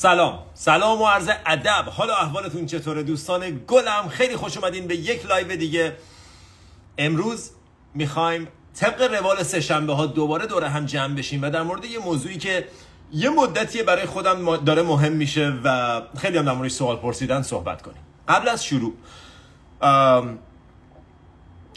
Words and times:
سلام. 0.00 0.38
سلام 0.54 1.02
و 1.02 1.06
عرض 1.06 1.30
ادب. 1.46 1.84
حالا 1.88 2.14
احوالتون 2.14 2.66
چطوره 2.66 3.02
دوستان 3.02 3.60
گلم؟ 3.68 4.08
خیلی 4.08 4.36
خوش 4.36 4.56
اومدین 4.56 4.86
به 4.86 4.96
یک 4.96 5.26
live 5.26 5.56
دیگه. 5.56 5.96
امروز 6.98 7.50
می‌خوایم 7.94 8.48
طبق 8.74 9.14
روال 9.14 9.42
سه 9.42 9.60
شنبه 9.60 9.94
ها 9.94 10.06
دوباره 10.06 10.46
دوره 10.46 10.68
هم 10.68 10.86
جمع 10.86 11.14
بشیم 11.14 11.42
و 11.42 11.50
در 11.50 11.62
مورد 11.62 11.84
یه 11.84 11.98
موضوعی 11.98 12.38
که 12.38 12.68
یه 13.12 13.30
مدتیه 13.30 13.82
برای 13.82 14.06
خودم 14.06 14.56
داره 14.56 14.82
مهم 14.82 15.12
میشه 15.12 15.52
و 15.64 16.00
خیلی 16.18 16.38
هم 16.38 16.44
در 16.44 16.52
موردش 16.52 16.72
سوال 16.72 16.96
پرسیدن 16.96 17.42
صحبت 17.42 17.82
کنیم. 17.82 18.02
قبل 18.28 18.48
از 18.48 18.64
شروع 18.64 18.92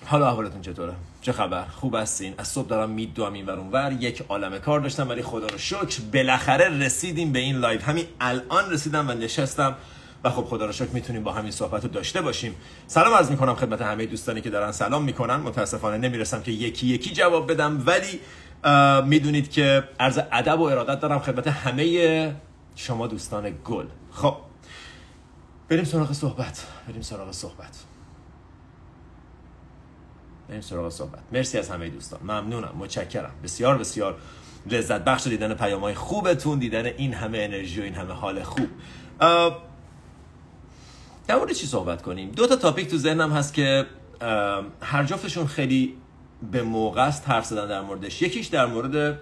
حالا 0.06 0.28
احوالتون 0.28 0.62
چطوره؟ 0.62 0.94
چه 1.22 1.32
خبر؟ 1.32 1.66
خوب 1.66 1.96
هستین؟ 1.96 2.34
از 2.38 2.48
صبح 2.48 2.68
دارم 2.68 2.90
میدوام 2.90 3.34
این 3.34 3.46
ور 3.48 3.92
یک 4.00 4.24
عالمه 4.30 4.60
کار 4.60 4.80
داشتم 4.80 5.10
ولی 5.10 5.22
خدا 5.22 5.48
رو 5.48 5.58
شکر 5.58 6.02
بالاخره 6.14 6.70
رسیدیم 6.70 7.32
به 7.32 7.40
این 7.40 7.56
live 7.56 7.82
همین 7.82 8.06
الان 8.22 8.72
رسیدم 8.72 9.10
و 9.10 9.14
نشستم 9.14 9.76
و 10.24 10.30
خب 10.30 10.44
خدا 10.46 10.66
رو 10.66 10.72
شکر 10.72 10.90
می‌تونیم 10.90 11.24
با 11.24 11.32
همین 11.32 11.52
صحبت 11.52 11.84
رو 11.84 11.90
داشته 11.90 12.22
باشیم. 12.22 12.56
سلام 12.88 13.14
عرض 13.14 13.32
می‌کنم 13.32 13.56
خدمت 13.56 13.82
همه 13.82 14.06
دوستانی 14.06 14.42
که 14.42 14.50
دارن 14.50 14.72
سلام 14.72 15.04
می‌کنن. 15.04 15.36
متاسفانه 15.36 15.98
نمی‌رسم 15.98 16.42
که 16.42 16.52
یکی 16.52 16.88
یکی 16.88 17.14
جواب 17.14 17.52
بدم 17.52 17.84
ولی 17.86 18.20
می‌دونید 19.08 19.52
که 19.52 19.84
عرض 20.00 20.20
ادب 20.32 20.60
و 20.60 20.64
ارادت 20.64 21.00
دارم 21.00 21.20
خدمت 21.20 21.48
همه 21.48 22.36
شما 22.76 23.08
دوستان 23.08 23.54
گل. 23.66 23.86
خب 24.12 24.36
بریم 25.70 25.84
سراغ 25.84 26.12
صحبت. 26.12 26.66
بریم 26.88 27.02
سراغ 27.02 27.32
صحبت. 27.32 27.93
بریم 30.50 30.62
سراغ 30.62 30.90
صحبت. 30.90 31.20
مرسی 31.32 31.58
از 31.58 31.70
همه 31.70 31.90
دوستان. 31.90 32.20
ممنونم. 32.24 32.74
متشکرم. 32.78 33.32
بسیار 33.44 33.78
بسیار 33.78 34.16
لذت 34.66 35.04
بخش 35.04 35.28
دیدن 35.28 35.54
پیام 35.54 35.82
های 35.82 35.94
خوبتون 35.94 36.60
دیدن 36.60 36.86
این 36.86 37.14
همه 37.14 37.38
انرژی 37.38 37.82
و 37.82 37.84
این 37.84 37.94
همه 37.94 38.14
حال 38.14 38.44
خوب. 38.44 38.68
در 41.28 41.36
مورد 41.36 41.52
چی 41.52 41.68
صحبت 41.68 42.02
کنیم؟ 42.02 42.32
دو 42.32 42.48
تا 42.48 42.56
تاپیک 42.56 42.88
تو 42.88 42.98
ذهنم 42.98 43.32
هست 43.32 43.54
که 43.54 43.86
هر 44.82 45.04
جفتشون 45.04 45.48
خیلی 45.48 45.98
به 46.52 46.64
موقع 46.64 47.02
است 47.02 47.30
حرف 47.30 47.46
زدن 47.46 47.68
در 47.68 47.82
موردش. 47.82 48.22
یکیش 48.22 48.48
در 48.48 48.66
مورد 48.66 49.20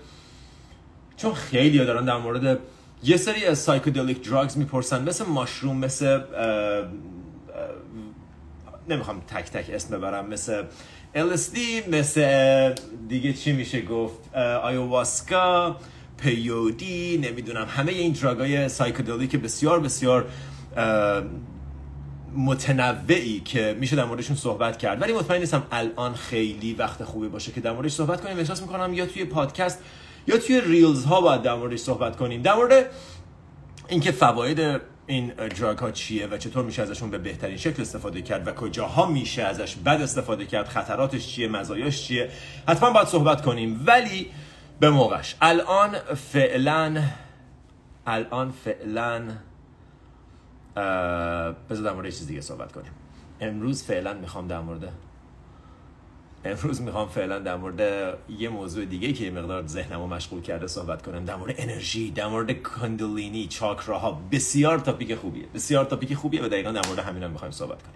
چون 1.17 1.33
خیلی 1.33 1.77
دارن 1.85 2.05
در 2.05 2.17
مورد 2.17 2.59
یه 3.03 3.17
سری 3.17 3.45
از 3.45 3.59
سایکودلیک 3.59 4.29
دراگز 4.29 4.57
می‌پرسن 4.57 5.09
مثل 5.09 5.25
ماشروم 5.25 5.77
مثل 5.77 6.21
نمی‌خوام 8.89 9.21
تک 9.21 9.51
تک 9.51 9.69
اسم 9.73 9.97
ببرم 9.97 10.27
مثل 10.27 10.63
LSD 11.15 11.87
مثل 11.91 12.75
دیگه 13.07 13.33
چی 13.33 13.51
میشه 13.51 13.81
گفت؟ 13.81 14.35
آیوواسکا 14.63 15.75
پیودی 16.17 17.17
نمی‌دونم 17.17 17.67
همه 17.69 17.91
این 17.91 18.11
دراگای 18.11 18.69
که 19.27 19.37
بسیار 19.37 19.79
بسیار 19.79 20.25
متنوعی 22.35 23.39
که 23.39 23.77
میشه 23.79 23.95
در 23.95 24.05
موردشون 24.05 24.35
صحبت 24.35 24.77
کرد. 24.77 25.01
ولی 25.01 25.13
مطمئن 25.13 25.39
نیستم 25.39 25.63
الان 25.71 26.13
خیلی 26.13 26.73
وقت 26.73 27.03
خوبی 27.03 27.27
باشه 27.27 27.51
که 27.51 27.61
در 27.61 27.71
موردش 27.71 27.91
صحبت 27.91 28.21
کنیم. 28.21 28.37
احساس 28.37 28.61
می‌کنم 28.61 28.93
یا 28.93 29.05
توی 29.05 29.25
پادکست 29.25 29.79
یا 30.27 30.37
توی 30.37 30.61
ریلز 30.61 31.05
ها 31.05 31.21
باید 31.21 31.41
در 31.41 31.55
موردش 31.55 31.79
صحبت 31.79 32.15
کنیم. 32.15 32.41
در 32.41 32.53
مورد 32.53 32.85
اینکه 33.87 34.11
فواید 34.11 34.81
این 35.11 35.27
دراگ 35.27 35.77
ها 35.77 35.91
چیه 35.91 36.27
و 36.27 36.37
چطور 36.37 36.65
میشه 36.65 36.81
ازشون 36.81 37.11
به 37.11 37.17
بهترین 37.17 37.57
شکل 37.57 37.81
استفاده 37.81 38.21
کرد 38.21 38.47
و 38.47 38.51
کجاها 38.51 39.05
میشه 39.05 39.43
ازش 39.43 39.75
بد 39.75 40.01
استفاده 40.01 40.45
کرد 40.45 40.67
خطراتش 40.67 41.27
چیه 41.27 41.47
مزایاش 41.47 42.03
چیه؟ 42.03 42.29
حتما 42.67 42.91
باید 42.91 43.07
صحبت 43.07 43.41
کنیم. 43.41 43.83
ولی 43.85 44.31
به 44.79 44.89
موقعش. 44.89 45.35
الان 45.41 45.99
فعلا 46.15 47.03
الان 48.07 48.51
فعلا 48.51 49.23
بذار 51.69 51.83
در 51.83 51.93
مورد 51.93 52.09
چیز 52.09 52.27
دیگه 52.27 52.41
صحبت 52.41 52.71
کنیم. 52.71 52.91
امروز 53.39 53.83
فعلا 53.83 54.13
می‌خوام 54.13 54.47
در 54.47 54.59
مورد 54.59 54.89
امروز 56.45 56.81
می‌خوام 56.81 57.09
فعلا 57.09 57.39
در 57.39 57.55
مورد 57.55 58.17
یه 58.39 58.49
موضوع 58.49 58.85
دیگه 58.85 59.13
که 59.13 59.23
یه 59.23 59.31
مقدار 59.31 59.67
ذهنمو 59.67 60.07
مشغول 60.07 60.41
کرده 60.41 60.67
صحبت 60.67 61.01
کنم 61.01 61.25
در 61.25 61.35
مورد 61.35 61.55
انرژی 61.57 62.11
در 62.11 62.27
مورد 62.27 62.63
کندلینی 62.63 63.47
چاکراها 63.47 64.21
بسیار 64.31 64.79
تاپیک 64.79 65.15
خوبیه 65.15 65.45
بسیار 65.53 65.85
تاپیک 65.85 66.13
خوبیه 66.13 66.43
و 66.43 66.47
دقیقا 66.47 66.71
در 66.71 66.87
مورد 66.87 66.99
همین 66.99 67.23
هم 67.23 67.31
می‌خوایم 67.31 67.51
صحبت 67.51 67.83
کنیم 67.83 67.95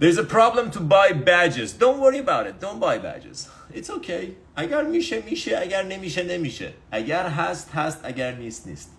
There's 0.00 0.18
a 0.18 0.24
problem 0.24 0.72
to 0.72 0.80
buy 0.80 1.12
badges. 1.12 1.72
Don't 1.74 2.00
worry 2.00 2.18
about 2.18 2.44
it. 2.48 2.54
Don't 2.58 2.80
buy 2.80 2.98
badges. 2.98 3.48
It's 3.72 3.90
okay. 3.90 4.24
اگر 4.56 4.82
میشه 4.84 5.22
میشه 5.22 5.58
اگر 5.58 5.82
نمیشه 5.82 6.22
نمیشه. 6.22 6.72
اگر 6.90 7.26
هست 7.26 7.70
هست 7.70 8.00
اگر 8.04 8.34
نیست 8.34 8.66
نیست. 8.66 8.90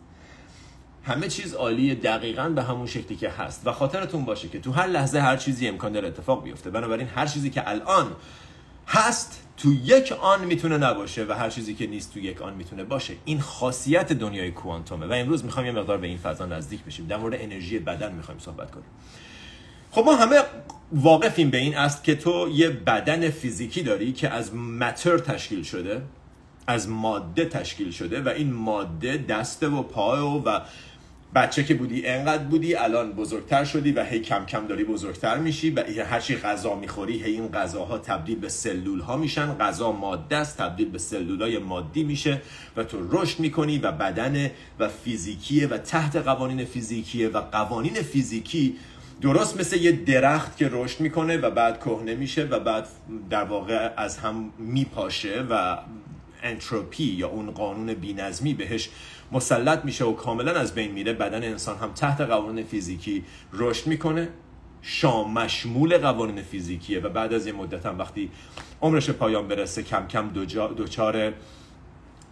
همه 1.04 1.28
چیز 1.28 1.54
عالیه 1.54 1.96
دقیقا 1.96 2.50
به 2.50 2.64
همون 2.64 2.88
شکلی 2.88 3.16
که 3.18 3.30
هست 3.30 3.68
و 3.68 3.72
خاطرتون 3.72 4.26
باشه 4.26 4.50
که 4.50 4.60
تو 4.60 4.72
هر 4.72 4.88
لحظه 4.88 5.20
هر 5.20 5.38
چیزی 5.38 5.68
امکان 5.68 5.92
داره 5.92 6.08
اتفاق 6.08 6.44
بیفته. 6.44 6.70
بنابراین 6.70 7.08
هر 7.08 7.26
چیزی 7.26 7.50
که 7.50 7.70
الان 7.70 8.16
هست 8.88 9.44
تو 9.58 9.74
یک 9.74 10.12
آن 10.12 10.46
می‌تونه 10.46 10.78
نباشه 10.78 11.26
و 11.30 11.34
هر 11.34 11.50
چیزی 11.50 11.74
که 11.74 11.88
نیست 11.88 12.14
تو 12.14 12.20
یک 12.20 12.42
آن 12.42 12.54
می‌تونه 12.54 12.84
باشه. 12.84 13.14
این 13.26 13.40
خاصیت 13.42 14.14
دنیای 14.14 14.52
کوانتومه. 14.52 15.06
و 15.06 15.14
امروز 15.14 15.46
می‌خوایم 15.46 15.76
یه 15.76 15.82
مقدار 15.82 15.98
به 15.98 16.08
این 16.08 16.18
فضا 16.18 16.46
نزدیک 16.46 16.84
بشیم. 16.84 17.08
در 17.08 17.18
مورد 17.18 17.34
انرژی 17.42 17.80
بدن 17.80 18.12
می‌خوایم 18.12 18.40
صحبت 18.40 18.72
کنیم. 18.72 18.86
خب 19.92 20.04
ما 20.06 20.16
همه 20.16 20.42
واقفیم 20.92 21.50
به 21.50 21.58
این 21.58 21.78
است 21.78 22.04
که 22.04 22.16
تو 22.16 22.50
یه 22.54 22.70
بدن 22.70 23.30
فیزیکی 23.30 23.84
داری 23.84 24.14
که 24.14 24.30
از 24.30 24.56
متر 24.56 25.18
تشکیل 25.18 25.64
شده 25.64 26.02
از 26.68 26.90
ماده 26.90 27.46
تشکیل 27.46 27.92
شده 27.92 28.22
و 28.22 28.30
این 28.30 28.54
ماده 28.54 29.18
دسته 29.18 29.68
و 29.68 29.84
پای 29.84 30.20
و 30.20 30.62
بچه 31.36 31.64
که 31.64 31.74
بودی 31.74 32.08
انقدر 32.08 32.44
بودی 32.44 32.76
الان 32.76 33.12
بزرگتر 33.12 33.64
شدی 33.64 33.92
و 33.92 34.04
هی 34.04 34.20
کم 34.20 34.46
کم 34.46 34.68
داری 34.68 34.84
بزرگتر 34.84 35.38
میشی 35.38 35.70
و 35.70 35.84
هر 36.10 36.20
چی 36.20 36.38
غذا 36.38 36.76
می‌خوری 36.76 37.24
هی 37.24 37.32
این 37.32 37.48
غذاها 37.48 37.98
تبدیل 37.98 38.40
به 38.40 38.50
سلول 38.50 39.00
ها 39.00 39.18
میشن. 39.18 39.58
غذا 39.58 39.92
ماده 39.92 40.36
است 40.36 40.58
تبدیل 40.58 40.90
به 40.90 40.98
سلول 40.98 41.42
های 41.42 41.58
مادی 41.58 42.04
میشه 42.04 42.42
و 42.78 42.84
تو 42.84 42.98
رشد 43.12 43.40
می‌کنی 43.40 43.78
و 43.78 43.92
بدن 43.92 44.52
و 44.80 44.90
فیزیکیه 44.90 45.68
و 45.68 45.78
تحت 45.78 46.16
قوانین 46.16 46.66
فیزیکیه 46.66 47.30
و 47.30 47.42
قوانین 47.42 47.94
فیزیکی 47.94 48.76
درست 49.22 49.60
مثل 49.60 49.78
یه 49.78 49.92
درخت 49.92 50.58
که 50.58 50.70
رشد 50.72 51.00
می‌کنه 51.00 51.38
و 51.38 51.52
بعد 51.52 51.80
کهنه 51.80 52.16
میشه 52.16 52.44
و 52.44 52.60
بعد 52.60 52.88
در 53.30 53.44
واقع 53.44 53.94
از 53.98 54.18
هم 54.18 54.54
میپاشه 54.60 55.46
و 55.50 55.78
انتروپی 56.44 57.04
یا 57.04 57.28
اون 57.28 57.52
قانون 57.52 57.94
بینظمی 57.94 58.54
بهش 58.54 58.90
مسلط 59.34 59.86
میشه 59.86 60.06
و 60.06 60.14
کاملا 60.14 60.52
از 60.52 60.76
بین 60.76 60.92
میره. 60.92 61.14
بدن 61.14 61.44
انسان 61.44 61.78
هم 61.78 61.94
تحت 61.94 62.22
قوانین 62.22 62.66
فیزیکی 62.66 63.24
رشد 63.54 63.88
می‌کنه. 63.88 64.30
شام 64.82 65.34
مشمول 65.34 65.98
قوانین 65.98 66.42
فیزیکیه 66.42 67.00
و 67.00 67.10
بعد 67.10 67.34
از 67.34 67.48
یه 67.48 67.54
مدت 67.54 67.86
هم 67.86 68.00
وقتی 68.00 68.32
عمرش 68.82 69.10
پایان 69.10 69.48
برسه 69.48 69.84
کم 69.84 70.08
کم 70.08 70.30
دوچار 70.30 71.34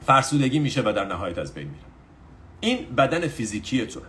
فرسودگی 0.06 0.60
میشه 0.60 0.82
و 0.82 0.94
در 0.96 1.06
نهایت 1.06 1.38
از 1.38 1.54
بین 1.54 1.68
میره. 1.68 1.84
این 2.60 2.96
بدن 2.96 3.28
فیزیکی 3.28 3.86
تو. 3.86 4.00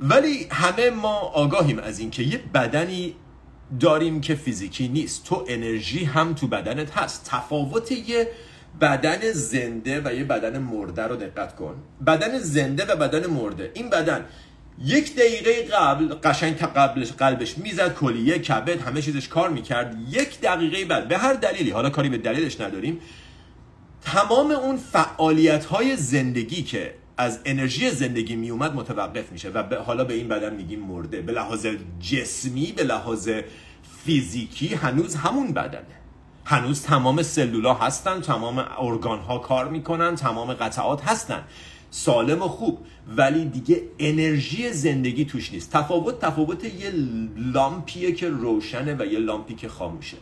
ولی 0.00 0.46
همه 0.50 0.90
ما 0.90 1.18
آگاهیم 1.18 1.78
از 1.78 1.98
اینکه 1.98 2.22
یه 2.22 2.38
بدنی 2.54 3.14
داریم 3.80 4.20
که 4.20 4.34
فیزیکی 4.34 4.88
نیست. 4.88 5.24
تو 5.24 5.44
انرژی 5.48 6.04
هم 6.04 6.34
تو 6.34 6.46
بدنت 6.46 6.98
هست. 6.98 7.24
تفاوت 7.30 7.92
یه 7.92 8.28
بدن 8.80 9.32
زنده 9.32 10.00
و 10.04 10.14
یه 10.14 10.24
بدن 10.24 10.58
مرده 10.58 11.02
رو 11.02 11.16
دقت 11.16 11.56
کن. 11.56 11.74
بدن 12.06 12.38
زنده 12.38 12.84
و 12.84 12.96
بدن 12.96 13.26
مرده. 13.26 13.70
این 13.74 13.90
بدن 13.90 14.24
یک 14.84 15.16
دقیقه 15.16 15.62
قبل 15.62 16.14
قشنگ 16.14 16.56
تا 16.56 16.66
قبلش 16.66 17.12
قلبش 17.12 17.58
می‌زد 17.58 17.94
کلیه 17.94 18.38
کبد 18.38 18.80
همه 18.80 19.02
چیزش 19.02 19.28
کار 19.28 19.50
می‌کرد. 19.50 19.96
یک 20.10 20.40
دقیقه 20.40 20.84
بعد 20.84 21.08
به 21.08 21.18
هر 21.18 21.32
دلیلی 21.32 21.70
حالا 21.70 21.90
کاری 21.90 22.08
به 22.08 22.18
دلیلش 22.18 22.60
نداریم 22.60 23.00
تمام 24.02 24.50
اون 24.50 24.76
فعالیت 24.76 25.64
های 25.64 25.96
زندگی 25.96 26.62
که 26.62 26.94
از 27.16 27.40
انرژی 27.44 27.90
زندگی 27.90 28.36
میومد 28.36 28.74
متوقف 28.74 29.32
میشه 29.32 29.50
و 29.50 29.74
حالا 29.86 30.04
به 30.04 30.14
این 30.14 30.28
بدن 30.28 30.54
میگیم 30.54 30.80
مرده. 30.80 31.20
به 31.20 31.32
لحاظ 31.32 31.66
جسمی 32.00 32.72
به 32.76 32.84
لحاظ 32.84 33.30
فیزیکی 34.04 34.74
هنوز 34.74 35.14
همون 35.14 35.52
بدنه. 35.52 35.99
هنوز 36.44 36.82
تمام 36.82 37.22
سلولا 37.22 37.74
هستن 37.74 38.20
تمام 38.20 38.64
ارگان 38.78 39.18
ها 39.18 39.38
کار 39.38 39.68
می‌کنن 39.68 40.14
تمام 40.16 40.52
قطعات 40.52 41.02
هستن. 41.04 41.44
سالم 41.90 42.42
و 42.42 42.48
خوب 42.48 42.78
ولی 43.16 43.44
دیگه 43.44 43.82
انرژی 43.98 44.72
زندگی 44.72 45.24
توش 45.24 45.52
نیست. 45.52 45.72
تفاوت 45.72 46.20
تفاوت 46.20 46.64
یه 46.64 46.92
لامپیه 47.36 48.12
که 48.12 48.28
روشنه 48.28 48.96
و 48.98 49.04
یه 49.04 49.18
لامپی 49.18 49.54
که 49.54 49.68
خاموشه. 49.68 50.16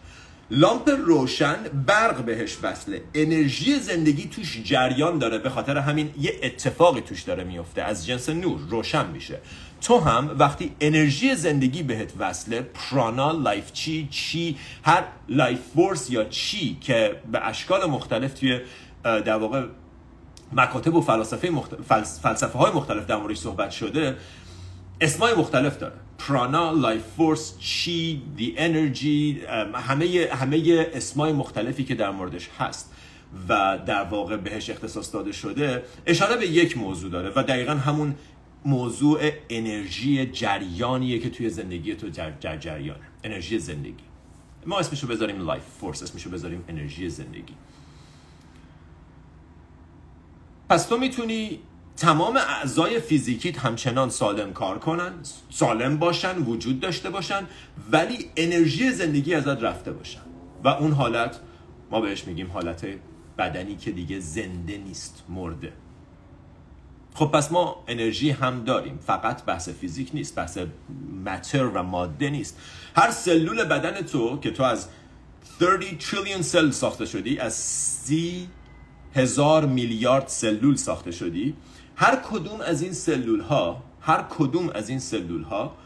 لامپ 0.50 0.88
روشن 0.88 1.56
برق 1.86 2.24
بهش 2.24 2.58
وصله 2.62 3.02
انرژی 3.14 3.78
زندگی 3.78 4.28
توش 4.28 4.62
جریان 4.64 5.18
داره. 5.18 5.38
به 5.38 5.50
خاطر 5.50 5.78
همین 5.78 6.10
یه 6.20 6.40
اتفاقی 6.42 7.00
توش 7.00 7.22
داره 7.22 7.44
میفته. 7.44 7.82
از 7.82 8.06
جنس 8.06 8.28
نور 8.28 8.60
روشن 8.68 9.06
میشه. 9.06 9.38
تو 9.80 9.98
هم 9.98 10.36
وقتی 10.38 10.76
انرژی 10.80 11.34
زندگی 11.34 11.82
بهت 11.82 12.12
وصله 12.18 12.60
پرانا 12.62 13.32
life 13.32 13.72
چی 13.72 14.08
چی 14.10 14.56
هر 14.82 15.04
life 15.28 15.60
force 15.74 16.10
یا 16.10 16.24
چی 16.24 16.78
که 16.80 17.16
به 17.32 17.46
اشکال 17.46 17.90
مختلف 17.90 18.34
توی 18.34 18.60
در 19.02 19.36
واقع 19.36 19.66
مکاتب 20.52 20.94
و 20.94 21.00
فلسفه, 21.00 21.52
فلسفه 22.22 22.58
های 22.58 22.72
مختلف 22.72 23.06
در 23.06 23.16
موردش 23.16 23.38
صحبت 23.38 23.70
شده 23.70 24.16
اسمای 25.00 25.34
مختلف 25.34 25.78
داره. 25.78 26.07
پرانا، 26.18 26.70
life 26.72 27.02
force، 27.16 27.58
چی، 27.58 28.22
the 28.36 28.54
energy 28.56 29.40
همه 29.74 30.28
همه 30.32 30.86
اسمای 30.94 31.32
مختلفی 31.32 31.84
که 31.84 31.94
در 31.94 32.10
موردش 32.10 32.48
هست 32.58 32.94
و 33.48 33.78
در 33.86 34.04
واقع 34.04 34.36
بهش 34.36 34.70
اختصاص 34.70 35.14
داده 35.14 35.32
شده 35.32 35.82
اشاره 36.06 36.36
به 36.36 36.46
یک 36.46 36.78
موضوع 36.78 37.10
داره 37.10 37.32
و 37.36 37.42
دقیقا 37.42 37.74
همون 37.74 38.14
موضوع 38.64 39.30
انرژی 39.50 40.26
جریانیه 40.26 41.18
که 41.18 41.30
توی 41.30 41.50
زندگی 41.50 41.94
تو 41.94 42.08
جر, 42.08 42.32
جر 42.40 42.56
جریانه. 42.56 43.00
انرژی 43.24 43.58
زندگی. 43.58 44.04
ما 44.66 44.78
اسمشو 44.78 45.06
بذاریم 45.06 45.46
life 45.46 45.62
force 45.80 46.02
اسمشو 46.02 46.30
بذاریم 46.30 46.64
انرژی 46.68 47.08
زندگی. 47.08 47.54
پس 50.68 50.86
تو 50.86 50.98
می‌تونی 50.98 51.58
تمام 51.98 52.36
اعضای 52.36 53.00
فیزیکیت 53.00 53.58
همچنان 53.58 54.10
سالم 54.10 54.52
کار 54.52 54.78
کنن 54.78 55.12
سالم 55.50 55.96
باشن 55.96 56.38
وجود 56.38 56.80
داشته 56.80 57.10
باشن 57.10 57.46
ولی 57.92 58.30
انرژی 58.36 58.90
زندگی 58.90 59.34
ازت 59.34 59.62
رفته 59.62 59.92
باشن. 59.92 60.20
و 60.64 60.68
اون 60.68 60.92
حالت 60.92 61.40
ما 61.90 62.00
بهش 62.00 62.24
میگیم 62.24 62.50
حالت 62.50 62.86
بدنی 63.38 63.76
که 63.76 63.90
دیگه 63.90 64.20
زنده 64.20 64.78
نیست 64.78 65.24
مرده. 65.28 65.72
خب 67.14 67.26
پس 67.26 67.52
ما 67.52 67.84
انرژی 67.88 68.30
هم 68.30 68.64
داریم 68.64 68.98
فقط 69.06 69.44
بحث 69.44 69.68
فیزیک 69.68 70.10
نیست 70.14 70.34
بحث 70.34 70.58
متر 71.24 71.66
و 71.66 71.82
ماده 71.82 72.30
نیست. 72.30 72.58
هر 72.96 73.10
سلول 73.10 73.64
بدن 73.64 74.02
تو 74.02 74.40
که 74.40 74.50
تو 74.50 74.62
از 74.62 74.88
30 75.58 75.96
تریلیون 75.96 76.42
سل 76.42 76.70
ساخته 76.70 77.06
شدی 77.06 77.38
از 77.38 77.54
سی 77.54 78.48
هزار 79.14 79.66
میلیارد 79.66 80.28
سلول 80.28 80.76
ساخته 80.76 81.10
شدی 81.10 81.54
هر 81.98 82.16
کدوم 82.16 82.60
از 82.60 82.82
این 82.82 82.92
سلول 82.92 83.40
ها 83.40 83.82
هر 84.00 84.24
کدوم 84.30 84.70
از 84.74 84.88
این 84.88 84.98
سلول 84.98 85.42
ها 85.42 85.76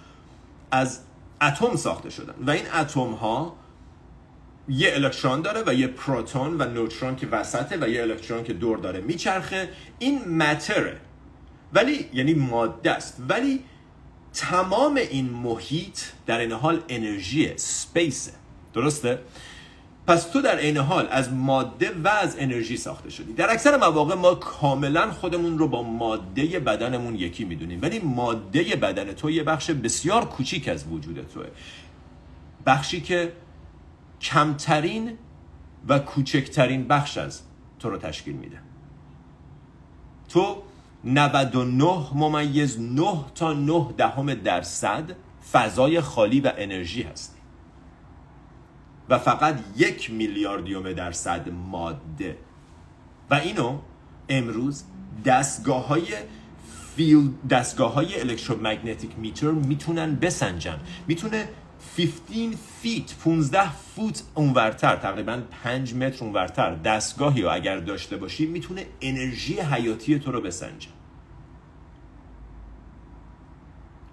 از 0.70 1.00
اتم 1.42 1.76
ساخته 1.76 2.10
شدن 2.10 2.34
و 2.46 2.50
این 2.50 2.64
اتم 2.74 3.12
ها 3.12 3.56
یه 4.68 4.94
الکترون 4.94 5.40
داره 5.40 5.62
و 5.66 5.74
یه 5.74 5.86
پروتون 5.86 6.60
و 6.60 6.64
نوترون 6.64 7.16
که 7.16 7.26
وسطه 7.26 7.78
و 7.80 7.88
یه 7.88 8.02
الکترون 8.02 8.44
که 8.44 8.52
دور 8.52 8.78
داره 8.78 9.00
میچرخه. 9.00 9.68
این 9.98 10.36
متره 10.36 11.00
ولی 11.72 12.08
یعنی 12.12 12.34
ماده 12.34 12.90
است. 12.90 13.16
ولی 13.28 13.64
تمام 14.34 14.94
این 14.94 15.30
محیط 15.30 15.98
در 16.26 16.38
این 16.38 16.52
حال 16.52 16.82
انرژی 16.88 17.52
سپیسه 17.56 18.32
درسته؟ 18.74 19.18
پس 20.12 20.24
تو 20.24 20.42
در 20.42 20.56
عین 20.56 20.76
حال 20.76 21.08
از 21.10 21.32
ماده 21.32 21.92
و 22.04 22.08
از 22.08 22.36
انرژی 22.38 22.76
ساخته 22.76 23.10
شدی. 23.10 23.32
در 23.32 23.52
اکثر 23.52 23.76
مواقع 23.76 24.14
ما 24.14 24.34
کاملا 24.34 25.10
خودمون 25.10 25.58
رو 25.58 25.68
با 25.68 25.82
ماده 25.82 26.60
بدنمون 26.60 27.14
یکی 27.14 27.44
می‌دونیم. 27.44 27.82
ولی 27.82 27.98
ماده 27.98 28.76
بدن 28.76 29.12
تو 29.12 29.30
یه 29.30 29.42
بخش 29.42 29.70
بسیار 29.70 30.24
کوچیک 30.24 30.68
از 30.68 30.84
وجود 30.86 31.26
توه. 31.34 31.46
بخشی 32.66 33.00
که 33.00 33.32
کمترین 34.20 35.12
و 35.88 35.98
کوچکترین 35.98 36.88
بخش 36.88 37.18
از 37.18 37.40
تو 37.78 37.90
رو 37.90 37.98
تشکیل 37.98 38.34
میده. 38.34 38.58
تو 40.28 40.62
99 41.04 42.06
ممیز 42.14 42.80
9 42.80 43.24
تا 43.34 43.52
9 43.52 43.86
دهم 43.96 44.34
درصد 44.34 45.16
فضای 45.52 46.00
خالی 46.00 46.40
و 46.40 46.52
انرژی 46.56 47.02
هستی. 47.02 47.31
و 49.08 49.18
فقط 49.18 49.58
یک 49.76 50.10
میلیاردیوم 50.10 50.92
درصد 50.92 51.48
ماده. 51.48 52.36
و 53.30 53.34
اینو 53.34 53.78
امروز 54.28 54.84
دستگاه 55.24 55.86
های 55.86 56.06
فیل 56.96 57.30
دستگاه 57.50 57.94
های 57.94 58.20
الکترومگنتیک 58.20 59.10
میتر 59.18 59.50
می‌تونن 59.50 60.14
بسنجن. 60.14 60.80
می‌تونه 61.06 61.48
15 61.96 62.56
فیت 62.82 63.14
15 63.24 63.72
فوت 63.72 64.22
اونورتر 64.34 64.96
تقریبا 64.96 65.42
5 65.62 65.94
متر 65.94 66.24
اونورتر 66.24 66.74
دستگاهی 66.74 67.42
رو 67.42 67.54
اگر 67.54 67.78
داشته 67.78 68.16
باشی 68.16 68.46
می‌تونه 68.46 68.86
انرژی 69.00 69.60
حیاتی 69.60 70.18
تو 70.18 70.32
رو 70.32 70.40
بسنجه. 70.40 70.88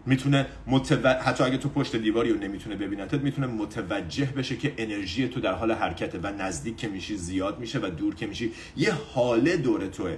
می‌تونه 0.09 0.45
متو... 0.67 1.07
حتی 1.07 1.43
اگه 1.43 1.57
تو 1.57 1.69
پشت 1.69 1.95
دیواری 1.95 2.29
رو 2.29 2.39
نمی‌تونه 2.39 2.75
ببینتت 2.75 3.21
می‌تونه 3.21 3.47
متوجه 3.47 4.25
بشه 4.25 4.57
که 4.57 4.73
انرژی 4.77 5.27
تو 5.27 5.39
در 5.39 5.53
حال 5.53 5.71
حرکته 5.71 6.19
و 6.23 6.27
نزدیک 6.27 6.77
که 6.77 6.87
میشی 6.87 7.17
زیاد 7.17 7.59
میشه 7.59 7.79
و 7.79 7.89
دور 7.89 8.15
که 8.15 8.27
میشی. 8.27 8.51
یه 8.77 8.91
حاله 9.13 9.57
دور 9.57 9.87
توه. 9.87 10.17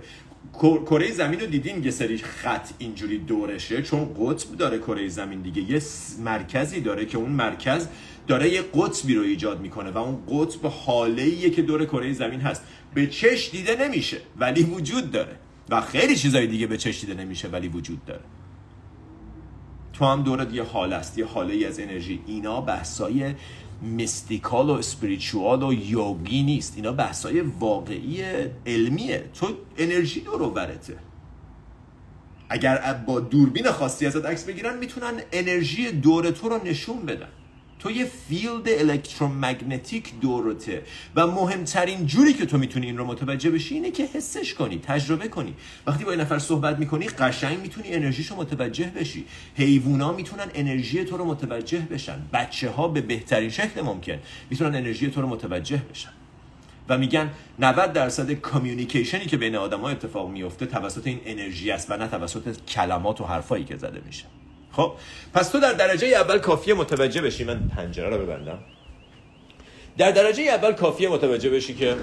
کره 0.62 1.12
زمین 1.12 1.40
رو 1.40 1.46
دیدین؟ 1.46 1.84
یه 1.84 1.92
سری 1.92 2.18
خط 2.18 2.70
اینجوری 2.78 3.18
دورشه 3.18 3.82
چون 3.82 4.14
قطب 4.20 4.58
داره 4.58 4.78
کره 4.78 5.08
زمین 5.08 5.42
دیگه. 5.42 5.62
یه 5.62 5.82
مرکزی 6.20 6.82
داره 6.82 7.06
که 7.06 7.18
اون 7.18 7.32
مرکز 7.32 7.88
داره 8.28 8.50
یه 8.50 8.62
قطبی 8.74 9.16
رو 9.16 9.22
ایجاد 9.22 9.62
می‌کنه 9.62 9.92
و 9.92 9.98
اون 9.98 10.18
قطب 10.28 10.66
حاله 10.66 11.50
که 11.50 11.62
دور 11.62 11.86
کره 11.86 12.14
زمین 12.14 12.42
هست. 12.42 12.64
به 12.94 13.08
چش 13.08 13.50
دیده 13.52 13.88
نمیشه 13.88 14.18
ولی 14.38 14.64
وجود 14.64 15.12
داره. 15.12 15.36
و 15.70 15.82
خیلی 15.82 16.16
چیزای 16.16 16.48
دیگه 16.48 16.68
به 16.68 16.78
چش 16.78 17.02
دیده 17.02 17.14
نمیشه 17.14 17.48
ولی 17.48 17.68
وجود 17.68 18.06
داره. 18.06 18.22
تو 19.94 20.06
هم 20.06 20.24
دورت 20.24 20.54
یه 20.54 20.64
حال 20.64 20.94
است 20.94 21.18
یه 21.18 21.26
حاله 21.26 21.68
از 21.68 21.80
انرژی. 21.80 22.22
اینا 22.28 22.62
بحثای 22.62 23.34
میستیکال 23.82 24.70
و 24.70 24.74
اسپریچوال 24.74 25.64
و 25.64 25.74
یوگی 25.74 26.44
نیست. 26.44 26.74
اینا 26.76 26.92
بحثای 26.92 27.42
واقعی 27.42 28.24
علمیه. 28.66 29.30
تو 29.34 29.48
انرژی 29.78 30.22
دور 30.22 30.50
برته. 30.50 30.98
اگر 32.50 32.94
با 32.94 33.20
دوربین 33.20 33.72
خاصی 33.72 34.06
ازت 34.06 34.26
عکس 34.26 34.44
بگیرن 34.44 34.78
می‌تونن 34.78 35.14
انرژی 35.32 35.92
دور 35.92 36.32
تو 36.32 36.50
رو 36.50 36.64
نشون 36.66 37.06
بدن. 37.06 37.28
تو 37.84 37.92
یه 37.92 38.06
field 38.06 38.70
electromagnetic 38.70 40.20
دورته 40.22 40.84
و 41.16 41.28
مهمترین 41.28 42.06
جوری 42.06 42.34
که 42.34 42.46
تو 42.46 42.58
می‌تونی 42.58 42.86
این 42.86 42.98
رو 42.98 43.06
متوجه 43.06 43.52
بشی 43.52 43.76
اینه 43.76 43.92
که 43.92 44.06
حسش 44.14 44.54
کنی 44.54 44.80
تجربه 44.84 45.28
کنی. 45.28 45.54
وقتی 45.88 46.04
با 46.04 46.12
این 46.12 46.22
نفر 46.22 46.40
صحبت 46.40 46.80
می‌کنی 46.80 47.08
قشنگ 47.08 47.60
می‌تونی 47.60 47.94
انرژیشو 47.94 48.36
متوجه 48.36 48.86
بشی. 48.86 49.26
حیوونا 49.56 50.12
می‌تونن 50.12 50.48
انرژی 50.54 51.04
تو 51.04 51.18
رو 51.18 51.26
متوجه 51.26 51.80
بشن. 51.80 52.22
بچه 52.34 52.70
ها 52.70 52.88
به 52.88 53.02
بهترین 53.02 53.50
شکل 53.50 53.82
ممکن 53.82 54.20
می‌تونن 54.50 54.76
انرژی 54.76 55.10
تو 55.10 55.22
رو 55.22 55.28
متوجه 55.28 55.82
بشن. 55.92 56.10
و 56.90 56.98
میگن 56.98 57.30
90 57.60 57.94
درصد 57.94 58.32
communication 58.32 59.19
ی 59.19 59.26
که 59.26 59.38
بین 59.38 59.56
آدم 59.56 59.82
ها 59.82 59.90
اتفاق 59.90 60.30
میفته 60.30 60.66
توسط 60.66 61.08
این 61.08 61.22
انرژی 61.26 61.72
است 61.72 61.92
و 61.92 61.98
نه 61.98 62.08
توسط 62.08 62.58
کلمات 62.68 63.22
و 63.22 63.24
حرفایی 63.24 63.64
که 63.64 63.78
زده 63.78 64.02
میشه. 64.06 64.26
خب 64.72 64.94
پس 65.34 65.50
تو 65.50 65.60
در 65.60 65.74
درجه 65.74 66.08
اول 66.08 66.40
کافیه 66.40 66.74
متوجه 66.74 67.22
بشی. 67.22 67.44
من 67.44 67.68
پنجره 67.68 68.10
رو 68.10 68.26
ببندم. 68.26 68.60
در 69.98 70.12
درجه 70.12 70.44
اول 70.44 70.74
کافیه 70.74 71.10
متوجه 71.10 71.50
بشی 71.50 71.74
که 71.74 71.96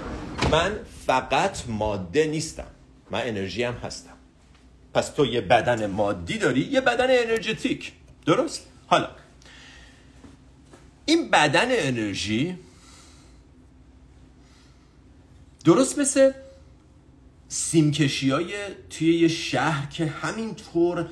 من 0.51 0.79
فقط 1.05 1.63
ماده 1.67 2.27
نیستم. 2.27 2.67
من 3.11 3.21
انرژی 3.23 3.63
هم 3.63 3.73
هستم. 3.73 4.13
پس 4.93 5.09
تو 5.09 5.25
یه 5.25 5.41
بدن 5.41 5.85
مادی 5.85 6.37
داری 6.37 6.61
یه 6.61 6.81
بدن 6.81 7.07
energetic. 7.09 7.91
درست؟ 8.25 8.67
حالا 8.87 9.09
این 11.05 11.29
بدن 11.29 11.67
انرژی 11.69 12.57
درست 15.65 15.99
مثل 15.99 16.31
سیمکشی 17.47 18.29
های 18.29 18.53
توی 18.89 19.19
یه 19.19 19.27
شهر 19.27 19.85
که 19.85 20.05
همینطور 20.05 21.09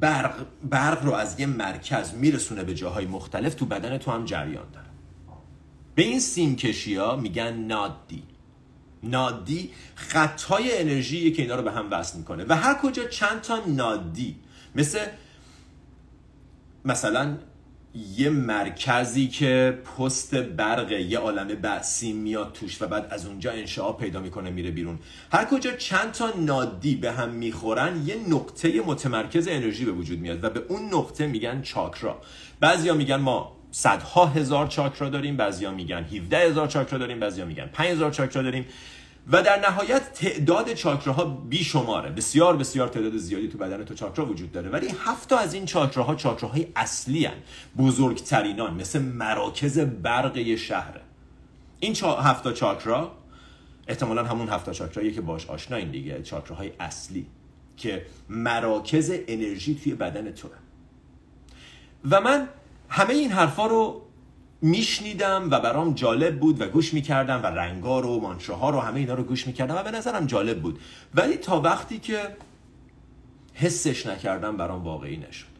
برق, 0.00 0.46
برق 0.70 1.04
رو 1.04 1.12
از 1.12 1.40
یه 1.40 1.46
مرکز 1.46 2.14
میرسونه 2.14 2.64
به 2.64 2.74
جاهای 2.74 3.06
مختلف 3.06 3.54
تو 3.54 3.66
بدن 3.66 3.98
تو 3.98 4.10
هم 4.10 4.24
جریان 4.24 4.70
داره. 4.72 4.86
به 5.94 6.02
این 6.02 6.20
سیمکشی 6.20 6.96
ها 6.96 7.16
میگن 7.16 7.54
نادی. 7.54 8.22
نادی 9.02 9.70
خطای 9.94 10.78
انرژی 10.78 11.32
که 11.32 11.42
اینا 11.42 11.54
رو 11.54 11.62
به 11.62 11.72
هم 11.72 11.90
وصل 11.90 12.18
می‌کنه. 12.18 12.44
و 12.48 12.56
هر 12.56 12.74
کجا 12.74 13.04
چند 13.04 13.40
تا 13.40 13.60
نادی 13.66 14.36
مثل 14.74 15.06
مثلا 16.84 17.36
یه 17.94 18.30
مرکزی 18.30 19.28
که 19.28 19.78
پست 19.98 20.34
برق 20.34 20.92
یه 20.92 21.18
عالم 21.18 21.48
بعثی 21.48 22.12
میاد 22.12 22.52
توش 22.52 22.82
و 22.82 22.86
بعد 22.86 23.06
از 23.10 23.26
اونجا 23.26 23.50
انشاء 23.50 23.92
پیدا 23.92 24.20
می‌کنه 24.20 24.50
میره 24.50 24.70
بیرون. 24.70 24.98
هر 25.32 25.44
کجا 25.44 25.72
چند 25.72 26.12
تا 26.12 26.32
نادی 26.38 26.94
به 26.94 27.12
هم 27.12 27.28
می‌خورن 27.28 28.02
یه 28.06 28.16
نقطه 28.28 28.80
متمرکز 28.80 29.48
انرژی 29.48 29.84
به 29.84 29.92
وجود 29.92 30.18
میاد 30.18 30.44
و 30.44 30.50
به 30.50 30.62
اون 30.68 30.94
نقطه 30.94 31.26
میگن 31.26 31.62
چاکرا. 31.62 32.20
بعضیا 32.60 32.94
میگن 32.94 33.16
ما 33.16 33.56
صدها 33.70 34.26
هزار 34.26 34.66
چاکرا 34.66 35.08
داریم 35.08 35.36
بعضیا 35.36 35.70
میگن 35.70 36.04
17 36.04 36.38
هزار 36.38 36.66
چاکرا 36.66 36.98
داریم 36.98 37.20
بعضیا 37.20 37.44
میگن 37.44 37.66
5000 37.66 38.10
چاکرا 38.10 38.42
داریم. 38.42 38.66
و 39.32 39.42
در 39.42 39.60
نهایت 39.60 40.12
تعداد 40.12 40.74
چاکراها 40.74 41.24
بیشماره. 41.24 42.10
بسیار 42.10 42.56
بسیار 42.56 42.88
تعداد 42.88 43.16
زیادی 43.16 43.48
تو 43.48 43.58
بدن 43.58 43.84
تو 43.84 43.94
چاکرا 43.94 44.26
وجود 44.26 44.52
داره. 44.52 44.70
ولی 44.70 44.88
هفت 45.04 45.28
تا 45.28 45.38
از 45.38 45.54
این 45.54 45.66
چاکراها 45.66 46.14
چاکراهای 46.14 46.66
اصلی 46.76 47.24
هن. 47.24 47.34
بزرگترینان 47.78 48.74
مثل 48.74 49.02
مراکز 49.02 49.78
برق 49.78 50.54
شهره 50.54 51.00
این 51.80 51.96
هفت 52.04 52.44
تا 52.44 52.52
چاکرا 52.52 53.12
احتمالا 53.88 54.24
همون 54.24 54.48
هفت 54.48 54.72
چاکرایی 54.72 55.12
که 55.12 55.20
باش 55.20 55.46
آشنایین 55.46 55.90
دیگه 55.90 56.22
چاکراهای 56.22 56.72
اصلی 56.80 57.26
که 57.76 58.06
مراکز 58.28 59.12
انرژی 59.28 59.74
توی 59.74 59.94
بدن 59.94 60.32
توه. 60.32 60.50
و 62.10 62.20
من 62.20 62.48
همه 62.88 63.14
این 63.14 63.30
حرفا 63.30 63.66
رو 63.66 64.02
میشنیدم 64.62 65.48
و 65.50 65.60
برام 65.60 65.94
جالب 65.94 66.38
بود 66.38 66.60
و 66.60 66.68
گوش 66.68 66.94
می‌کردم 66.94 67.42
و 67.42 67.46
رنگا 67.46 68.00
رو 68.00 68.20
مانشاها 68.20 68.70
رو 68.70 68.80
همه 68.80 69.00
اینا 69.00 69.14
رو 69.14 69.22
گوش 69.22 69.46
می‌کردم 69.46 69.76
و 69.76 69.82
به 69.82 69.90
نظرم 69.90 70.26
جالب 70.26 70.62
بود. 70.62 70.80
ولی 71.14 71.36
تا 71.36 71.60
وقتی 71.60 71.98
که 71.98 72.36
حسش 73.54 74.06
نکردم 74.06 74.56
برام 74.56 74.84
واقعی 74.84 75.16
نشد. 75.16 75.50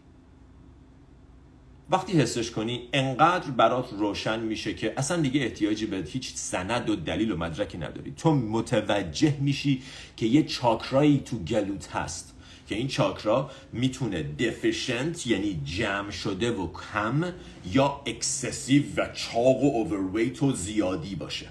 وقتی 1.91 2.13
حسش 2.13 2.51
کنی 2.51 2.89
انقدر 2.93 3.51
برات 3.51 3.93
روشن 3.93 4.41
میشه 4.41 4.75
که 4.75 4.95
اصلا 4.97 5.17
دیگه 5.17 5.41
احتیاجی 5.41 5.87
به 5.87 5.97
هیچ 5.97 6.35
سند 6.35 6.91
و 6.91 6.97
دلیل 6.97 7.33
و 7.33 7.37
مدرکی 7.37 7.79
نداری. 7.79 8.13
تو 8.17 8.35
متوجه 8.35 9.37
میشی 9.41 9.83
که 10.17 10.27
یه 10.27 10.43
چاکرایی 10.43 11.23
تو 11.25 11.39
گلوت 11.39 11.89
هست. 11.89 12.35
که 12.71 12.77
این 12.77 12.89
چاکرا 12.89 13.51
می‌تونه 13.73 14.23
deficient 14.23 15.27
یعنی 15.27 15.61
جمع 15.65 16.11
شده 16.11 16.53
و 16.53 16.69
کم 16.73 17.25
یا 17.73 18.01
اکسسیو 18.07 18.83
و 18.97 19.07
چاق 19.13 19.63
و 19.63 19.67
overweight 19.75 20.43
و 20.43 20.53
زیادی 20.53 21.15
باشه. 21.15 21.47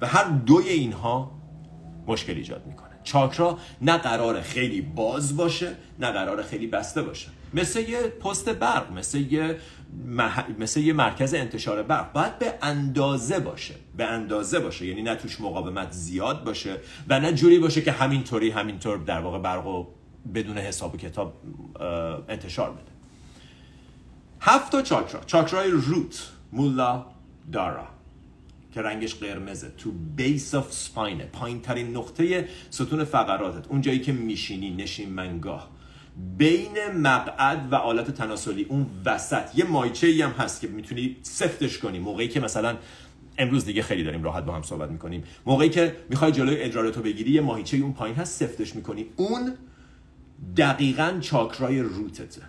و 0.00 0.06
هر 0.06 0.24
دوی 0.24 0.68
اینها 0.68 1.30
مشکل 2.06 2.32
ایجاد 2.32 2.66
می‌کنه. 2.66 2.90
چاکرا 3.02 3.58
نه 3.82 3.98
قرار 3.98 4.40
خیلی 4.40 4.80
باز 4.80 5.36
باشه 5.36 5.76
نه 5.98 6.10
قرار 6.10 6.42
خیلی 6.42 6.66
بسته 6.66 7.02
باشه. 7.02 7.28
مثل 7.54 7.80
یه 7.80 7.98
پست 8.02 8.48
برق 8.48 8.92
مثل 8.92 9.18
یه, 9.18 9.58
مثل 10.58 10.80
یه 10.80 10.92
مرکز 10.92 11.34
انتشار 11.34 11.82
برق. 11.82 12.12
باید 12.12 12.38
به 12.38 12.54
اندازه 12.62 13.38
باشه. 13.38 13.74
به 13.96 14.04
اندازه 14.04 14.58
باشه. 14.58 14.86
یعنی 14.86 15.02
نه 15.02 15.14
توش 15.14 15.40
مقاومت 15.40 15.92
زیاد 15.92 16.44
باشه 16.44 16.76
و 17.08 17.20
نه 17.20 17.32
جوری 17.32 17.58
باشه 17.58 17.82
که 17.82 17.92
همینطوری 17.92 18.50
همینطور 18.50 18.98
در 18.98 19.20
واقع 19.20 19.38
برق 19.38 19.66
و 19.66 19.86
بدون 20.34 20.58
حساب 20.58 20.94
و 20.94 20.96
کتاب 20.96 21.34
انتشار 22.28 22.70
بده. 22.70 22.94
هفت 24.40 24.72
تا 24.72 24.82
چاکرا. 24.82 25.20
چاکرای 25.26 25.70
روت 25.70 26.30
مولا 26.52 27.06
دارا 27.52 27.86
که 28.72 28.82
رنگش 28.82 29.14
قرمزه. 29.14 29.72
تو 29.78 29.92
بیس 30.16 30.54
آف 30.54 30.72
سپاینه 30.72 31.24
پایین 31.24 31.60
ترین 31.60 31.96
نقطه 31.96 32.48
ستون 32.70 33.04
فقراتت 33.04 33.68
اون 33.68 33.80
جایی 33.80 33.98
که 33.98 34.12
میشینی 34.12 34.70
نشین 34.70 35.10
منگاه. 35.10 35.70
بین 36.38 36.90
مقعد 36.96 37.72
و 37.72 37.74
آلت 37.74 38.10
تناسلی 38.10 38.62
اون 38.62 38.86
وسط. 39.04 39.58
یه 39.58 39.64
مایچه 39.64 40.24
هم 40.24 40.30
هست 40.30 40.60
که 40.60 40.68
می‌تونی 40.68 41.16
سفتش 41.22 41.78
کنی. 41.78 41.98
موقعی 41.98 42.28
که 42.28 42.40
مثلا 42.40 42.76
امروز 43.38 43.64
دیگه 43.64 43.82
خیلی 43.82 44.04
داریم 44.04 44.22
راحت 44.22 44.44
با 44.44 44.54
هم 44.54 44.62
صحبت 44.62 44.90
می‌کنیم. 44.90 45.24
موقعی 45.46 45.68
که 45.68 45.96
می‌خوای 46.10 46.32
جلوی 46.32 46.62
ادرارتو 46.62 47.02
بگیری 47.02 47.30
یه 47.30 47.40
ماهیچه 47.40 47.76
اون 47.76 47.92
پایین 47.92 48.16
هست 48.16 48.46
سفتش 48.46 48.76
می‌کنی. 48.76 49.06
اون 49.16 49.54
دقیقا 50.56 51.18
چاکرای 51.20 51.80
روتته. 51.80 52.42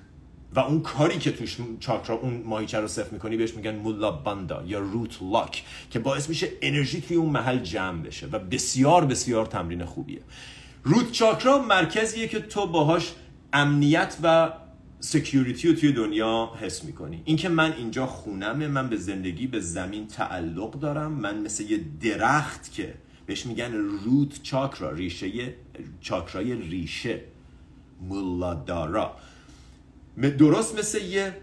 و 0.56 0.60
اون 0.60 0.82
کاری 0.82 1.18
که 1.18 1.32
توش 1.32 1.58
چاکرا 1.80 2.16
اون 2.16 2.44
ماهیچه 2.46 2.80
رو 2.80 2.88
صفر 2.88 3.10
می‌کنی 3.12 3.38
بهش 3.38 3.54
میگن 3.54 3.76
مولا 3.76 4.12
باندا 4.12 4.64
یا 4.66 4.80
روت 4.80 5.18
لاک 5.22 5.64
که 5.92 6.00
باعث 6.00 6.30
میشه 6.30 6.48
انرژی 6.62 7.02
توی 7.02 7.18
اون 7.18 7.30
محل 7.30 7.60
جمع 7.60 8.02
بشه 8.02 8.28
و 8.28 8.40
بسیار 8.40 9.06
بسیار 9.06 9.46
تمرین 9.46 9.86
خوبیه. 9.86 10.22
روت 10.84 11.12
چاکرا 11.12 11.62
مرکزیه 11.62 12.28
که 12.28 12.40
تو 12.40 12.68
باهاش 12.68 13.14
امنیت 13.54 14.18
و 14.24 14.54
سکیوریتی 15.00 15.68
رو 15.68 15.76
توی 15.76 15.92
دنیا 15.92 16.52
حس 16.62 16.84
می‌کنی. 16.84 17.22
اینکه 17.26 17.50
من 17.50 17.74
اینجا 17.74 18.06
خونمه 18.06 18.68
من 18.68 18.90
به 18.90 18.98
زندگی 18.98 19.48
به 19.48 19.60
زمین 19.60 20.08
تعلق 20.08 20.72
دارم 20.72 21.12
من 21.12 21.42
مثل 21.42 21.64
یه 21.64 21.80
درخت 22.02 22.74
که 22.74 22.94
بهش 23.26 23.46
میگن 23.46 23.74
روت 23.74 24.44
چاکرا 24.44 24.92
ریشه 24.92 25.54
چاکرای 26.02 26.54
ریشه. 26.54 27.22
مولادارا 28.02 29.16
درست 30.38 30.80
مثل 30.80 31.02
یه 31.02 31.38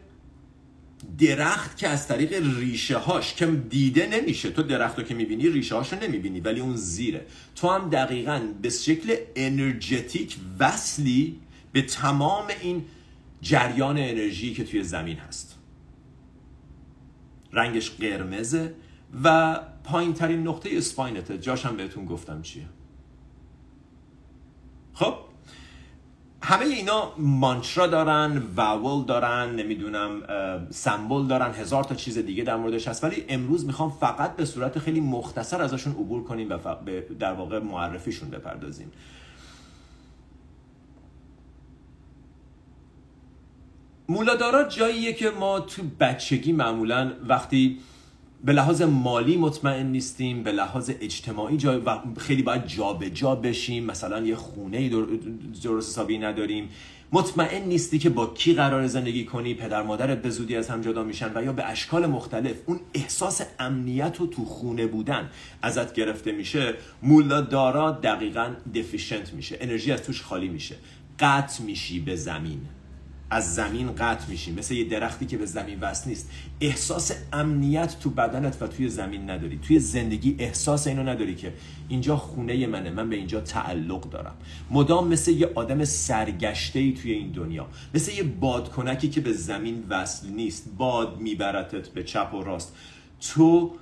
درخت 1.19 1.77
که 1.77 1.89
از 1.89 2.09
طریق 2.09 2.59
ریشه 2.59 2.99
هاش 2.99 3.35
که 3.35 3.47
دیده 3.47 4.07
نمیشه. 4.07 4.51
تو 4.51 4.63
درخت 4.63 4.99
رو 4.99 5.05
که 5.05 5.15
می‌بینی 5.15 5.49
ریشه 5.49 5.75
هاشو 5.75 5.97
نمی‌بینی 5.97 6.41
ولی 6.41 6.61
اون 6.61 6.77
زیره. 6.77 7.27
تو 7.57 7.69
هم 7.69 7.91
دقیقا 7.91 8.41
به 8.63 8.71
شکل 8.71 9.17
انرژتیک 9.37 10.37
وصلی 10.59 11.41
به 11.73 11.83
تمام 11.83 12.47
این 12.61 12.85
جریان 13.41 13.99
انرژی 13.99 14.55
که 14.55 14.65
توی 14.65 14.83
زمین 14.85 15.17
هست. 15.17 15.59
رنگش 17.53 17.91
قرمزه 17.91 18.75
و 19.25 19.59
پایین 19.85 20.13
ترین 20.13 20.49
نقطه 20.49 20.71
اسپاینته. 20.73 21.39
جاشم 21.39 21.77
بهتون 21.77 22.05
گفتم 22.05 22.43
چیه. 22.43 22.67
خب؟ 24.95 25.15
همه 26.45 26.65
اینا 26.65 27.13
مانترا 27.19 27.87
دارن 27.87 28.43
واول 28.57 29.05
دارن 29.05 29.55
نمی‌دونم 29.57 30.23
سمبل 30.71 31.27
دارن 31.27 31.55
هزار 31.55 31.85
تا 31.85 31.95
چیز 31.95 32.19
دیگه 32.19 32.45
در 32.45 32.57
موردش 32.57 32.89
هست. 32.89 33.05
ولی 33.05 33.25
امروز 33.29 33.67
می‌خوام 33.67 33.91
فقط 33.91 34.37
به 34.37 34.45
صورت 34.45 34.79
خیلی 34.79 35.01
مختصر 35.01 35.63
ازشون 35.63 35.93
عبور 35.93 36.25
کنیم 36.25 36.51
و 36.51 36.59
در 37.19 37.33
واقع 37.33 37.59
معرفیشون 37.59 38.31
بپردازیم. 38.31 38.93
مولادارا 44.09 44.65
جاییه 44.65 45.13
که 45.13 45.31
ما 45.31 45.61
تو 45.61 45.83
بچگی 46.01 46.53
معمولا 46.53 47.13
وقتی 47.29 47.79
به 48.45 48.53
لحاظ 48.53 48.83
مالی 48.83 49.37
مطمئن 49.37 49.87
نیستیم 49.87 50.43
به 50.43 50.53
لحاظ 50.53 50.91
اجتماعی 51.01 51.57
جا 51.57 51.83
و 51.87 51.99
خیلی 52.19 52.43
باید 52.43 52.67
جابجا 52.67 53.09
جا 53.09 53.35
بشیم. 53.35 53.85
مثلا 53.85 54.27
یه 54.27 54.35
خونه 54.35 54.89
درست 55.63 55.91
حسابی 55.91 56.19
نداریم. 56.19 56.69
مطمئن 57.13 57.63
نیستی 57.65 57.99
که 57.99 58.11
با 58.11 58.27
کی 58.27 58.55
قرار 58.55 58.87
زندگی 58.87 59.25
کنی. 59.25 59.55
پدر 59.55 59.83
مادرت 59.83 60.23
به 60.23 60.31
زودی 60.31 60.57
از 60.57 60.69
هم 60.69 60.81
جدا 60.81 61.03
میشن 61.03 61.31
و 61.35 61.45
یا 61.45 61.53
به 61.53 61.65
اشکال 61.65 62.07
مختلف. 62.07 62.57
اون 62.67 62.81
احساس 62.95 63.43
امنیت 63.59 64.21
و 64.21 64.27
تو 64.27 64.45
خونه 64.45 64.87
بودن 64.87 65.31
ازت 65.63 65.95
گرفته 65.95 66.33
میشه. 66.33 66.75
مولا 67.03 67.41
دارا 67.41 67.91
دقیقا 67.91 68.51
دفیشنت 68.75 69.35
میشه. 69.35 69.59
انرژی 69.61 69.93
از 69.93 70.03
توش 70.03 70.23
خالی 70.23 70.49
میشه. 70.49 70.77
قطع 71.19 71.63
میشی 71.63 72.01
به 72.01 72.17
زمین. 72.17 72.61
از 73.33 73.55
زمین 73.55 73.93
قطع 73.93 74.29
میشی 74.29 74.53
مثل 74.53 74.75
یه 74.75 74.85
درختی 74.85 75.27
که 75.27 75.37
به 75.37 75.47
زمین 75.47 75.81
وصل 75.81 76.11
نیست. 76.11 76.31
احساس 76.61 77.13
امنیت 77.33 77.99
تو 78.01 78.11
بدنت 78.11 78.63
و 78.63 78.67
توی 78.67 78.89
زمین 78.89 79.31
نداری. 79.31 79.59
توی 79.59 79.79
زندگی 79.79 80.37
احساس 80.39 80.87
اینو 80.87 81.03
نداری 81.03 81.35
که 81.35 81.53
اینجا 81.89 82.17
خونه 82.17 82.67
منه. 82.67 82.91
من 82.91 83.11
به 83.11 83.17
اینجا 83.17 83.41
تعلق 83.41 84.11
دارم. 84.11 84.35
مدام 84.71 85.09
مثل 85.09 85.31
یه 85.31 85.51
آدم 85.55 85.85
سرگشته 85.85 86.79
ای 86.79 86.93
توی 86.93 87.13
این 87.13 87.33
دنیا. 87.33 87.67
مثل 87.95 88.13
یه 88.13 88.23
بادکنکی 88.23 89.09
که 89.09 89.21
به 89.21 89.33
زمین 89.33 89.85
وصل 89.89 90.29
نیست. 90.29 90.69
باد 90.79 91.21
میبرتت 91.21 91.89
به 91.89 92.05
چپ 92.05 92.35
و 92.35 92.43
راست. 92.43 92.75
تو 93.21 93.75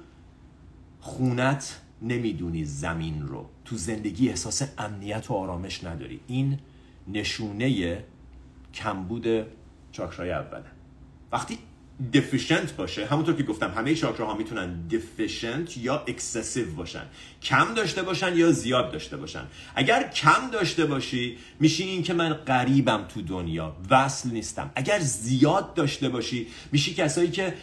خونت 1.00 1.80
نمی‌دونی 2.02 2.64
زمین 2.64 3.22
رو. 3.22 3.46
تو 3.64 3.76
زندگی 3.76 4.28
احساس 4.28 4.62
امنیت 4.78 5.30
و 5.30 5.34
آرامش 5.34 5.84
نداری. 5.84 6.20
این 6.26 6.58
نشونه 7.08 8.04
کمبود 8.74 9.46
چاکرای 9.92 10.32
اوله 10.32 10.64
وقتی 11.32 11.58
deficient 12.12 12.76
باشه 12.76 13.06
همونطور 13.06 13.34
که 13.34 13.42
گفتم 13.42 13.70
همه 13.70 13.94
چاکراها 13.94 14.34
می‌تونن 14.34 14.88
deficient 14.88 15.76
یا 15.76 16.04
excessive 16.08 16.74
باشن. 16.74 17.02
کم 17.42 17.74
داشته 17.74 18.02
باشن 18.02 18.36
یا 18.36 18.52
زیاد 18.52 18.92
داشته 18.92 19.16
باشن. 19.16 19.46
اگر 19.74 20.08
کم 20.08 20.50
داشته 20.52 20.86
باشی 20.86 21.38
میشی 21.60 21.82
این 21.82 22.02
که 22.02 22.14
من 22.14 22.32
غریبم 22.32 23.04
تو 23.08 23.22
دنیا. 23.22 23.76
وصل 23.90 24.30
نیستم. 24.30 24.70
اگر 24.74 24.98
زیاد 24.98 25.74
داشته 25.74 26.08
باشی 26.08 26.46
میشی 26.72 26.94
کسایی 26.94 27.30
که 27.30 27.54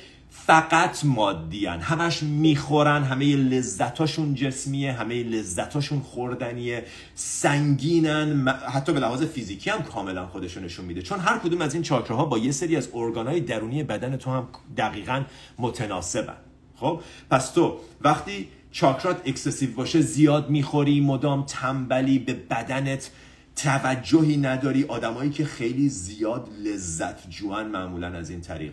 فقط 0.46 1.06
مادیان. 1.06 1.80
همش 1.80 2.24
می‌خورن 2.24 3.04
همه 3.04 3.36
لذتاشون 3.36 4.36
جسمیه 4.36 4.94
همه 4.94 5.24
لذتاشون 5.24 6.00
خوردنیه. 6.00 6.86
سنگینن 7.16 8.48
حتی 8.50 8.94
به 8.94 9.00
لحاظ 9.00 9.24
فیزیکی 9.24 9.70
هم 9.70 9.84
کاملا 9.84 10.28
خودشون 10.28 10.64
نشون 10.64 10.86
میده. 10.86 11.02
چون 11.02 11.20
هر 11.20 11.38
کدوم 11.38 11.62
از 11.62 11.74
این 11.74 11.84
چاکراها 11.84 12.26
با 12.26 12.38
یه 12.38 12.52
سری 12.52 12.76
از 12.76 12.90
ارگانهای 12.94 13.40
درونی 13.40 13.84
بدن 13.84 14.18
تو 14.18 14.32
هم 14.32 14.48
دقیقا 14.78 15.24
متناسبن. 15.60 16.38
خب؟ 16.76 17.02
پس 17.32 17.52
تو 17.52 17.78
وقتی 18.02 18.48
چاکرات 18.72 19.22
اکسسیو 19.26 19.76
باشه 19.76 20.02
زیاد 20.02 20.50
می‌خوری 20.50 21.02
مدام 21.02 21.46
تنبلی 21.46 22.20
به 22.20 22.34
بدنت 22.34 23.12
توجهی 23.56 24.38
نداری. 24.38 24.84
آدمایی 24.84 25.30
که 25.30 25.46
خیلی 25.46 25.90
زیاد 25.90 26.50
لذت 26.64 27.30
جوان 27.30 27.68
معمولا 27.68 28.08
از 28.08 28.30
این 28.30 28.42
طریق. 28.42 28.72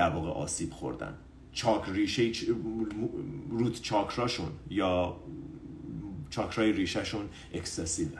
در 0.00 0.10
واقع 0.10 0.28
آسیب 0.28 0.72
خوردن. 0.72 1.14
چاکرای 1.52 1.82
ریشه 1.88 2.32
روت 3.50 3.82
چاکراشون 3.82 4.48
یا 4.70 5.16
چاکرای 6.30 6.72
ریشهشون 6.72 7.28
اکسسیوه 7.54 8.18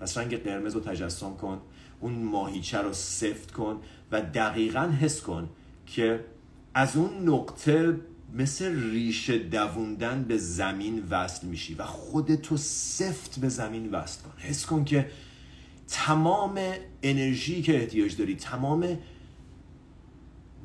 پس 0.00 0.18
رنگ 0.18 0.36
قرمز 0.36 0.74
رو 0.74 0.80
تجسم 0.80 1.34
کن 1.34 1.60
اون 2.00 2.12
ماهیچه 2.12 2.78
رو 2.78 2.92
سفت 2.92 3.50
کن 3.50 3.80
و 4.12 4.22
دقیقا 4.22 4.92
حس 5.00 5.20
کن 5.20 5.48
که 5.86 6.24
از 6.74 6.96
اون 6.96 7.28
نقطه 7.28 8.00
مثل 8.34 8.90
ریشه 8.90 9.38
دووندن 9.38 10.24
به 10.24 10.36
زمین 10.36 11.06
وصل 11.10 11.46
میشی 11.46 11.74
و 11.74 11.84
خودتو 11.84 12.56
سفت 12.56 13.38
به 13.38 13.48
زمین 13.48 13.90
وصل 13.90 14.22
کن. 14.22 14.32
حس 14.38 14.66
کن 14.66 14.84
که 14.84 15.10
تمام 15.88 16.60
انرژی 17.02 17.62
که 17.62 17.76
احتیاج 17.76 18.16
داری 18.16 18.36
تمام 18.36 18.98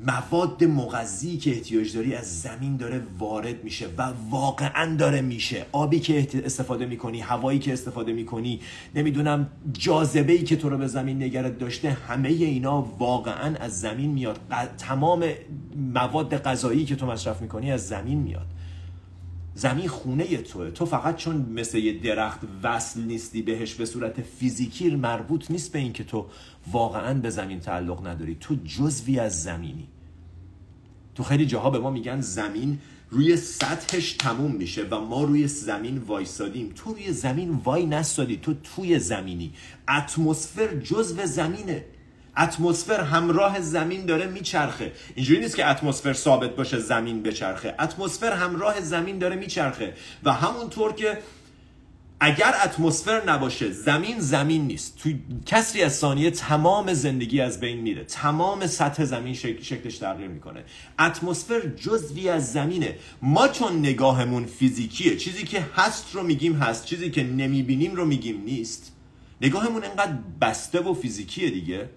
مواد 0.06 0.64
مغذی 0.64 1.38
که 1.38 1.52
احتیاج 1.52 1.96
داری 1.96 2.16
از 2.16 2.42
زمین 2.42 2.78
داره 2.78 3.02
وارد 3.20 3.64
میشه 3.64 3.88
و 3.98 4.14
واقعا 4.30 4.96
داره 4.96 5.22
میشه. 5.22 5.66
آبی 5.72 6.00
که 6.00 6.28
استفاده 6.46 6.86
می‌کنی 6.86 7.20
هوایی 7.20 7.60
که 7.60 7.74
استفاده 7.74 8.14
می‌کنی 8.14 8.60
نمی‌دونم 8.96 9.50
جاذبه 9.74 10.34
ای 10.34 10.44
که 10.44 10.56
تو 10.56 10.70
رو 10.70 10.78
به 10.78 10.88
زمین 10.88 11.24
نگرد 11.24 11.58
داشته 11.58 11.90
همه 11.90 12.30
اینا 12.30 12.82
واقعا 12.82 13.56
از 13.56 13.80
زمین 13.80 14.12
میاد. 14.12 14.40
تمام 14.78 15.26
مواد 15.94 16.38
غذایی 16.38 16.86
که 16.86 16.96
تو 16.96 17.06
مصرف 17.06 17.42
می‌کنی 17.42 17.72
از 17.72 17.88
زمین 17.88 18.18
میاد. 18.18 18.48
زمین 19.58 19.88
خونه 19.88 20.38
توه. 20.38 20.72
تو 20.72 20.86
فقط 20.86 21.16
چون 21.16 21.36
مثل 21.36 21.78
یه 21.78 22.00
درخت 22.00 22.40
وصل 22.64 23.02
نیستی 23.02 23.42
بهش 23.42 23.74
به 23.74 23.86
صورت 23.86 24.22
فیزیکی 24.22 24.90
مربوط 24.90 25.52
نیست 25.52 25.72
به 25.72 25.80
اینکه 25.80 26.04
تو 26.04 26.26
واقعا 26.72 27.14
به 27.14 27.30
زمین 27.30 27.60
تعلق 27.60 28.08
نداری. 28.08 28.38
تو 28.40 28.56
جزوی 28.66 29.20
از 29.20 29.44
زمینی. 29.44 29.88
تو 31.16 31.24
خیلی 31.24 31.46
جاها 31.46 31.70
به 31.70 31.80
ما 31.80 31.92
میگن 31.92 32.22
زمین 32.22 32.80
روی 33.10 33.38
سطحش 33.38 34.14
تموم 34.14 34.52
میشه 34.52 34.84
و 34.92 35.00
ما 35.00 35.24
روی 35.24 35.48
زمین 35.48 35.98
وایسادیم. 35.98 36.72
تو 36.76 36.94
روی 36.94 37.14
زمین 37.14 37.52
وای 37.64 37.86
نستادی. 37.86 38.38
تو 38.38 38.54
توی 38.54 39.00
زمینی. 39.00 39.54
اتمسفر 39.90 40.76
جزو 40.76 41.26
زمینه. 41.26 41.86
اتمسفر 42.38 43.02
همراه 43.02 43.62
زمین 43.62 44.06
داره 44.06 44.26
میچرخه. 44.28 44.92
اینجوری 45.16 45.40
نیست 45.40 45.56
که 45.56 45.70
اتمسفر 45.70 46.14
ثابت 46.14 46.56
باشه 46.56 46.80
زمین 46.80 47.24
بچرخه. 47.24 47.76
اتمسفر 47.80 48.32
همراه 48.32 48.82
زمین 48.82 49.18
داره 49.18 49.36
میچرخه. 49.36 49.94
و 50.24 50.34
همونطور 50.34 50.94
که 50.94 51.18
اگر 52.20 52.54
اتمسفر 52.64 53.30
نباشه 53.30 53.72
زمین 53.72 54.20
زمین 54.20 54.68
نیست. 54.68 54.98
توی 54.98 55.20
کسری 55.46 55.84
از 55.84 55.96
ثانیه 55.96 56.32
تمام 56.32 56.94
زندگی 56.94 57.42
از 57.42 57.60
بین 57.60 57.78
میره. 57.78 58.04
تمام 58.04 58.68
سطح 58.68 59.06
زمین 59.06 59.34
شکلش 59.34 59.98
تغییر 59.98 60.28
می‌کنه. 60.28 60.64
اتمسفر 61.00 61.60
جزوی 61.60 62.30
از 62.30 62.54
زمینه. 62.54 62.96
ما 63.22 63.48
چون 63.48 63.80
نگاهمون 63.80 64.46
فیزیکیه 64.46 65.18
چیزی 65.18 65.44
که 65.44 65.66
هست 65.76 66.06
رو 66.14 66.24
میگیم 66.24 66.56
هست 66.56 66.86
چیزی 66.86 67.12
که 67.12 67.24
نمی‌بینیم 67.24 67.96
رو 67.96 68.06
میگیم 68.06 68.44
نیست. 68.46 68.92
نگاهمون 69.42 69.84
انقدر 69.84 70.18
بسته 70.42 70.80
و 70.80 70.94
فیزیکیه 70.94 71.50
دیگه. 71.50 71.90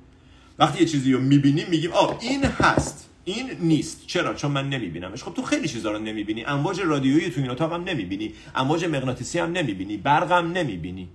وقتی 0.60 0.80
یه 0.80 0.86
چیزی 0.86 1.12
رو 1.12 1.20
می‌بینیم 1.20 1.66
میگیم 1.70 1.92
آه 1.92 2.18
این 2.20 2.44
هست. 2.44 3.06
این 3.24 3.50
نیست. 3.60 4.06
چرا؟ 4.06 4.34
چون 4.34 4.50
من 4.50 4.68
نمیبینمش. 4.68 5.22
خب 5.22 5.34
تو 5.34 5.42
خیلی 5.42 5.68
چیزا 5.68 5.92
رو 5.92 5.98
نمی‌بینی. 5.98 6.44
امواج 6.44 6.80
رادیویی 6.80 7.30
تو 7.30 7.40
این 7.40 7.50
اتاق 7.50 7.72
نمی‌بینی. 7.88 8.34
امواج 8.54 8.84
مغناطیسی 8.84 9.38
هم 9.38 9.52
نمی‌بینی. 9.52 9.96
برق 9.96 10.32
هم 10.32 10.52
نمی‌بینی. 10.52 11.08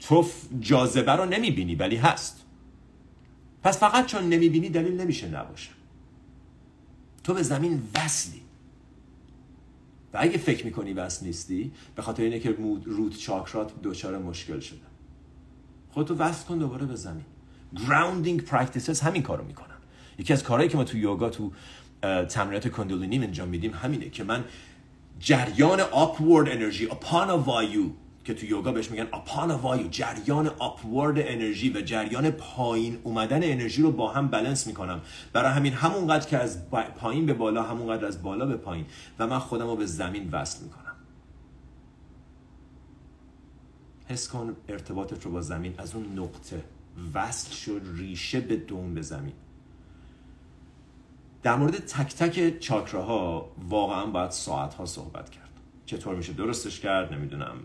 تو 0.00 0.26
جاذبه 0.60 1.12
رو 1.12 1.24
نمی‌بینی 1.24 1.74
ولی 1.74 1.96
هست. 1.96 2.44
پس 3.62 3.78
فقط 3.78 4.06
چون 4.06 4.24
نمی‌بینی 4.28 4.68
دلیل 4.68 5.00
نمیشه 5.00 5.28
نباشه. 5.28 5.70
تو 7.24 7.34
به 7.34 7.42
زمین 7.42 7.82
وصلی. 7.94 8.40
و 10.14 10.18
اگه 10.20 10.38
فکر 10.38 10.64
می‌کنی 10.64 10.92
وصل 10.92 11.26
نیستی 11.26 11.72
به 11.96 12.02
خاطر 12.02 12.22
اینه 12.22 12.40
که 12.40 12.50
رود 12.84 13.16
چاکرات 13.16 13.72
دچار 13.82 14.18
مشکل 14.18 14.60
شده. 14.60 14.78
خودتو 15.90 16.14
وصل 16.14 16.46
کن 16.46 16.58
دوباره 16.58 16.86
به 16.86 16.96
زمین. 16.96 17.24
Grounding 17.76 18.50
practices 18.50 19.02
همین 19.02 19.22
کارو 19.22 19.44
می‌کنن 19.44 19.66
یکی 20.18 20.32
از 20.32 20.42
کارهایی 20.42 20.70
که 20.70 20.76
ما 20.76 20.84
تو 20.84 20.98
یوگا 20.98 21.30
تو 21.30 21.52
تمرینات 22.28 22.68
کندولینی 22.68 23.18
انجام 23.18 23.48
میدیم 23.48 23.74
همینه 23.74 24.10
که 24.10 24.24
من 24.24 24.44
جریان 25.18 25.80
upward 25.80 26.48
انرژی 26.48 26.86
اپانا 26.86 27.38
وایو 27.38 27.84
که 28.24 28.34
تو 28.34 28.46
یوگا 28.46 28.72
بهش 28.72 28.90
میگن 28.90 29.06
اپانا 29.12 29.58
وایو 29.58 29.88
جریان 29.88 30.48
upward 30.48 31.16
انرژی 31.16 31.70
و 31.70 31.80
جریان 31.80 32.30
پایین 32.30 32.98
اومدن 33.02 33.42
انرژی 33.42 33.82
رو 33.82 33.92
با 33.92 34.12
هم 34.12 34.28
بلنس 34.28 34.66
می‌کنم. 34.66 35.00
برای 35.32 35.52
همین 35.52 35.72
همونقدر 35.72 36.28
که 36.28 36.38
از 36.38 36.70
پایین 36.70 37.26
به 37.26 37.34
بالا 37.34 37.62
همونقدر 37.62 38.06
از 38.06 38.22
بالا 38.22 38.46
به 38.46 38.56
پایین. 38.56 38.86
و 39.18 39.26
من 39.26 39.38
خودم 39.38 39.66
رو 39.66 39.76
به 39.76 39.86
زمین 39.86 40.30
وصل 40.32 40.64
می‌کنم. 40.64 40.94
حس 44.08 44.28
کن 44.28 44.56
ارتباطت 44.68 45.24
رو 45.24 45.30
با 45.32 45.40
زمین 45.40 45.74
از 45.78 45.94
اون 45.94 46.18
نقطه 46.18 46.62
وصل 47.14 47.52
شد 47.52 47.82
ریشه 47.96 48.40
به 48.40 48.56
دوم 48.56 48.94
به 48.94 49.02
زمین. 49.02 49.34
در 51.42 51.56
مورد 51.56 51.78
تک 51.78 52.14
تک 52.14 52.58
چاکراها 52.58 53.52
واقعا 53.68 54.06
باید 54.06 54.30
ساعت 54.30 54.74
ها 54.74 54.86
صحبت 54.86 55.30
کرد. 55.30 55.50
چطور 55.86 56.14
میشه 56.14 56.32
درستش 56.32 56.80
کرد؟ 56.80 57.12
نمی‌دونم. 57.12 57.56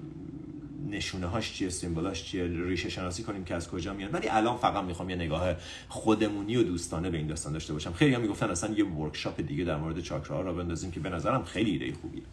نشونه 0.90 1.28
هاش 1.28 1.54
چیه؟ 1.54 1.70
سیمبولاش 1.70 2.24
چیه؟ 2.24 2.48
ریشه 2.48 2.90
شناسی 2.90 3.24
کنیم 3.24 3.44
که 3.44 3.56
از 3.56 3.70
کجا 3.70 3.94
میاد. 3.94 4.14
ولی 4.14 4.28
الان 4.30 4.58
فقط 4.58 4.84
می‌خوام 4.84 5.10
یه 5.10 5.16
نگاه 5.16 5.56
خودمونی 5.90 6.56
و 6.56 6.64
دوستانه 6.64 7.10
به 7.10 7.18
این 7.18 7.28
داستان 7.28 7.54
داشته 7.54 7.74
باشم. 7.74 7.94
خیلی 7.94 8.16
هم 8.16 8.22
می‌گفتن 8.22 8.50
اصلا 8.50 8.74
یه 8.74 8.86
ورکشاپ 8.86 9.42
دیگه 9.42 9.64
در 9.64 9.78
مورد 9.78 10.02
چاکراها 10.02 10.42
را 10.42 10.54
بندازیم 10.54 10.92
که 10.92 11.00
به 11.00 11.10
نظرم 11.10 11.44
خیلی 11.44 11.72
ایده 11.72 11.98
خوبیه. 12.02 12.24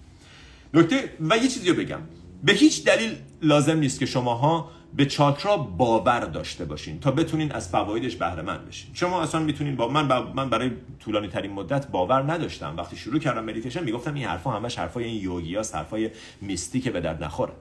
نکته 0.74 1.16
و 1.20 1.36
یه 1.36 1.48
چیزی 1.48 1.72
بگم. 1.72 2.00
به 2.42 2.52
هیچ 2.52 2.84
دلیل 2.84 3.16
لازم 3.42 3.78
نیست 3.78 3.98
که 4.00 4.06
شماها 4.06 4.70
به 4.96 5.06
چاکرا 5.06 5.56
باور 5.56 6.20
داشته 6.20 6.64
باشین 6.64 7.00
تا 7.00 7.10
بتونین 7.10 7.52
از 7.52 7.68
فوایدش 7.68 8.16
بهره 8.16 8.42
مند 8.42 8.68
بشین. 8.68 8.90
شما 8.94 9.22
اصلا 9.22 9.40
می‌تونین 9.40 9.76
با 9.76 9.88
من 9.88 10.22
من 10.34 10.50
برای 10.50 10.70
طولانی 11.00 11.28
ترین 11.28 11.52
مدت 11.52 11.88
باور 11.88 12.32
نداشتم. 12.32 12.74
وقتی 12.76 12.96
شروع 12.96 13.18
کردم 13.18 13.44
مدیتیشن 13.44 13.84
می‌گفتم 13.84 14.14
این 14.14 14.24
حرفا 14.24 14.50
همش 14.50 14.78
حرفای 14.78 15.04
این 15.04 15.22
یوگیاست 15.22 15.74
حرفای 15.74 16.10
mystic 16.40 16.88
به 16.88 17.00
درد 17.00 17.24
نخوره. 17.24 17.52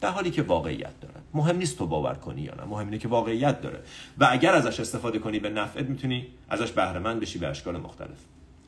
در 0.00 0.10
حالی 0.10 0.30
که 0.30 0.42
واقعیت 0.42 1.00
داره. 1.00 1.14
مهم 1.34 1.56
نیست 1.56 1.78
تو 1.78 1.86
باور 1.86 2.14
کنی 2.14 2.42
یا 2.42 2.54
نه. 2.54 2.64
مهم 2.64 2.86
اینه 2.86 2.98
که 2.98 3.08
واقعیت 3.08 3.60
داره. 3.60 3.80
و 4.18 4.28
اگر 4.30 4.54
ازش 4.54 4.80
استفاده 4.80 5.18
کنی 5.18 5.38
به 5.38 5.50
نفعت 5.50 5.86
می‌تونی 5.86 6.26
ازش 6.48 6.70
بهره 6.70 6.98
مند 6.98 7.20
بشی 7.20 7.38
به 7.38 7.46
اشکال 7.46 7.76
مختلف. 7.76 8.18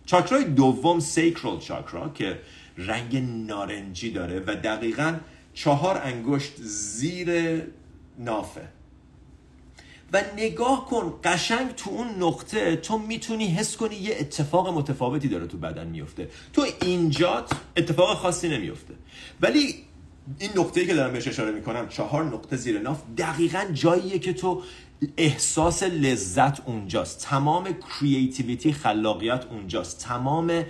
چاکرای 0.06 0.44
دوم 0.44 1.00
sacral 1.00 1.58
chakra 1.58 2.08
که 2.08 2.38
رنگ 2.78 3.16
نارنجی 3.46 4.10
داره 4.10 4.40
و 4.40 4.54
دقیقا 4.54 5.14
چهار 5.54 5.98
انگشت 6.04 6.52
زیر 6.62 7.62
نافه. 8.18 8.68
و 10.12 10.22
نگاه 10.36 10.86
کن 10.86 11.14
قشنگ 11.24 11.74
تو 11.74 11.90
اون 11.90 12.08
نقطه 12.18 12.76
تو 12.76 12.98
می‌تونی 12.98 13.46
حس 13.46 13.76
کنی 13.76 13.94
یه 13.94 14.16
اتفاق 14.20 14.68
متفاوتی 14.68 15.28
داره 15.28 15.46
تو 15.46 15.58
بدن 15.58 15.86
میفته 15.86 16.28
تو 16.52 16.66
اینجات 16.82 17.52
اتفاق 17.76 18.16
خاصی 18.16 18.48
نمیفته 18.48 18.94
ولی 19.40 19.74
این 20.38 20.50
نقطه 20.56 20.86
که 20.86 20.94
دارم 20.94 21.12
بهش 21.12 21.28
اشاره 21.28 21.52
می‌کنم 21.52 21.88
چهار 21.88 22.24
نقطه 22.24 22.56
زیر 22.56 22.78
ناف 22.78 23.02
دقیقا 23.18 23.64
جاییه 23.72 24.18
که 24.18 24.32
تو 24.32 24.62
احساس 25.16 25.82
لذت 25.82 26.60
اونجاست. 26.68 27.20
تمام 27.20 27.68
کریتیویتی 27.72 28.72
خلاقیت 28.72 29.44
اونجاست. 29.44 29.98
تمام 29.98 30.64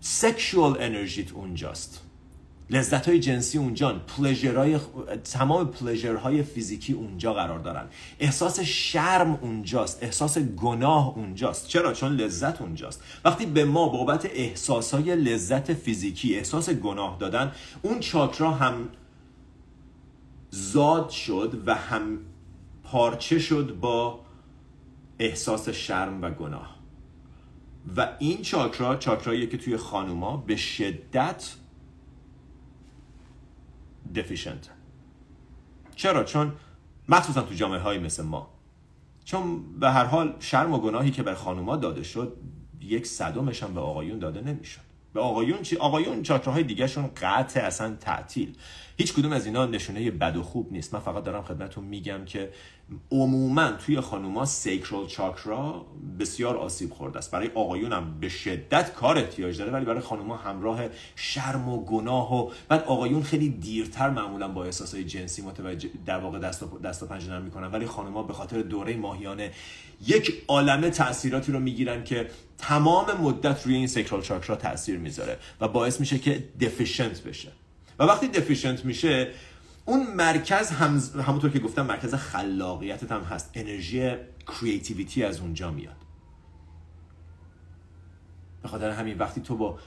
سکشوال 0.00 0.82
انرژیت 0.82 1.32
اونجاست. 1.32 2.00
لذت 2.70 3.08
های 3.08 3.20
جنسی 3.20 3.58
اونجا 3.58 3.92
پلژرهای 3.92 4.78
تمام 5.24 5.66
پلژرهای 5.66 6.42
فیزیکی 6.42 6.92
اونجا 6.92 7.34
قرار 7.34 7.58
دارن. 7.58 7.86
احساس 8.20 8.60
شرم 8.60 9.38
اونجاست. 9.42 10.02
احساس 10.02 10.38
گناه 10.38 11.12
اونجاست. 11.16 11.68
چرا؟ 11.68 11.92
چون 11.92 12.12
لذت 12.12 12.62
اونجاست. 12.62 13.02
وقتی 13.24 13.46
به 13.46 13.64
ما 13.64 13.88
بابت 13.88 14.30
احساس 14.34 14.94
های 14.94 15.16
لذت 15.16 15.74
فیزیکی 15.74 16.36
احساس 16.36 16.70
گناه 16.70 17.16
دادن 17.20 17.52
اون 17.82 18.00
چاکرا 18.00 18.50
هم 18.50 18.88
زاد 20.50 21.10
شد 21.10 21.62
و 21.66 21.74
هم 21.74 22.18
پارچه 22.84 23.38
شد 23.38 23.76
با 23.80 24.20
احساس 25.18 25.68
شرم 25.68 26.22
و 26.22 26.30
گناه. 26.30 26.76
و 27.96 28.08
این 28.18 28.42
چاکرا 28.42 28.96
چاکراییه 28.96 29.46
که 29.46 29.56
توی 29.56 29.76
خانوما 29.76 30.36
به 30.36 30.56
شدت 30.56 31.50
دفیشنت 34.14 34.68
چرا؟ 35.96 36.24
چون 36.24 36.52
مخصوصا 37.08 37.42
تو 37.42 37.54
جامعه 37.54 37.78
های 37.78 37.98
مثل 37.98 38.22
ما. 38.22 38.50
چون 39.24 39.78
به 39.80 39.90
هر 39.90 40.04
حال 40.04 40.36
شرم 40.40 40.72
و 40.72 40.78
گناهی 40.78 41.10
که 41.10 41.22
بر 41.22 41.34
خانوما 41.34 41.76
داده 41.76 42.02
شد 42.02 42.36
یک 42.80 43.06
صدمش 43.06 43.62
هم 43.62 43.74
به 43.74 43.80
آقایون 43.80 44.18
داده 44.18 44.40
نمی‌شد. 44.40 44.80
به 45.14 45.20
آقایون 45.20 45.62
چی؟ 45.62 45.76
آقایون 45.76 46.22
دیگه 46.62 46.86
شون 46.86 47.10
قطع 47.22 47.60
اصلا 47.60 47.96
تعطیل. 48.00 48.56
هیچ 49.00 49.12
کدوم 49.12 49.32
از 49.32 49.46
اینا 49.46 49.66
نشونه 49.66 50.10
بد 50.10 50.36
و 50.36 50.42
خوب 50.42 50.72
نیست. 50.72 50.94
من 50.94 51.00
فقط 51.00 51.24
دارم 51.24 51.42
خدمتتون 51.42 51.84
میگم 51.84 52.24
که 52.24 52.50
عموما 53.10 53.70
توی 53.70 54.00
خانوما 54.00 54.44
سیکرال 54.44 55.06
چاکرا 55.06 55.86
بسیار 56.18 56.56
آسیب 56.56 56.90
خورده 56.90 57.18
است. 57.18 57.30
برای 57.30 57.50
آقایون 57.54 57.92
هم 57.92 58.20
به 58.20 58.28
شدت 58.28 58.92
کار 58.92 59.18
احتیاج 59.18 59.58
داره 59.58 59.72
ولی 59.72 59.84
برای 59.84 60.00
خانوما 60.00 60.36
همراه 60.36 60.80
شرم 61.16 61.68
و 61.68 61.84
گناه 61.84 62.34
و 62.34 62.50
بعد 62.68 62.84
آقایون 62.84 63.22
خیلی 63.22 63.48
دیرتر 63.48 64.10
معمولا 64.10 64.48
با 64.48 64.64
احساسای 64.64 65.04
جنسی 65.04 65.42
متوجه 65.42 65.88
در 66.06 66.18
واقع 66.18 66.38
دست 66.38 66.64
دست 66.84 67.04
پنجه 67.04 67.28
نرم 67.28 67.42
می‌کنن. 67.42 67.66
ولی 67.70 67.86
خانوما 67.86 68.22
به 68.22 68.32
خاطر 68.32 68.62
دوره 68.62 68.96
ماهیانه 68.96 69.52
یک 70.06 70.42
عالمه 70.48 70.90
تاثیراتی 70.90 71.52
رو 71.52 71.60
می‌گیرن 71.60 72.04
که 72.04 72.30
تمام 72.58 73.06
مدت 73.20 73.66
روی 73.66 73.74
این 73.74 73.86
sacral 73.86 74.22
چاکرا 74.22 74.56
تاثیر 74.56 74.98
می‌ذاره 74.98 75.38
و 75.60 75.68
باعث 75.68 76.00
میشه 76.00 76.18
که 76.18 76.44
deficient 76.60 77.22
بشه. 77.22 77.48
و 78.00 78.04
وقتی 78.04 78.28
deficient 78.28 78.84
میشه 78.84 79.30
اون 79.84 80.14
مرکز 80.14 80.70
هم... 80.70 81.00
همونطور 81.26 81.50
که 81.50 81.58
گفتم 81.58 81.86
مرکز 81.86 82.14
خلاقیتت 82.14 83.12
هم 83.12 83.20
هست. 83.20 83.50
انرژی 83.54 84.16
creativity 84.46 85.24
از 85.24 85.40
اونجا 85.40 85.70
میاد. 85.70 85.96
به 88.62 88.68
خاطر 88.68 88.90
همین 88.90 89.18
وقتی 89.18 89.40
تو 89.40 89.56
با 89.56 89.78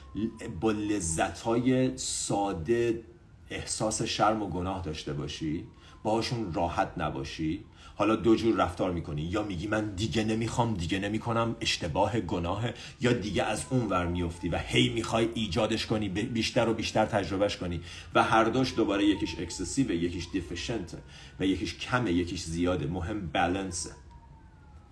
با 0.60 0.70
لذت 0.70 1.40
های 1.40 1.98
ساده 1.98 3.04
احساس 3.50 4.02
شرم 4.02 4.42
و 4.42 4.48
گناه 4.48 4.82
داشته 4.82 5.12
باشی 5.12 5.66
باهاشون 6.02 6.52
راحت 6.52 6.92
نباشی 6.96 7.64
حالا 7.96 8.16
دو 8.16 8.36
جور 8.36 8.56
رفتار 8.56 8.92
می‌کنی. 8.92 9.22
یا 9.22 9.42
میگی 9.42 9.66
من 9.66 9.94
دیگه 9.94 10.24
نمی‌خوام 10.24 10.74
دیگه 10.74 10.98
نمی‌کنم 10.98 11.56
اشتباه 11.60 12.20
گناه 12.20 12.64
یا 13.00 13.12
دیگه 13.12 13.42
از 13.42 13.64
اون 13.70 13.88
ور 13.88 14.06
میفتی 14.06 14.48
و 14.48 14.58
هی 14.58 14.88
می‌خوای 14.88 15.28
ایجادش 15.34 15.86
کنی 15.86 16.08
بیشتر 16.08 16.68
و 16.68 16.74
بیشتر 16.74 17.04
تجربهش 17.06 17.56
کنی 17.56 17.80
و 18.14 18.22
هر 18.22 18.44
دوش 18.44 18.74
دوباره 18.76 19.04
یکیش 19.04 19.38
اکسسیو 19.38 19.90
یکیش 19.90 20.26
deficient 20.32 20.96
و 21.40 21.46
یکیش 21.46 21.78
کمه 21.78 22.12
یکیش 22.12 22.42
زیاده. 22.42 22.86
مهم 22.86 23.26
بالانسه 23.26 23.90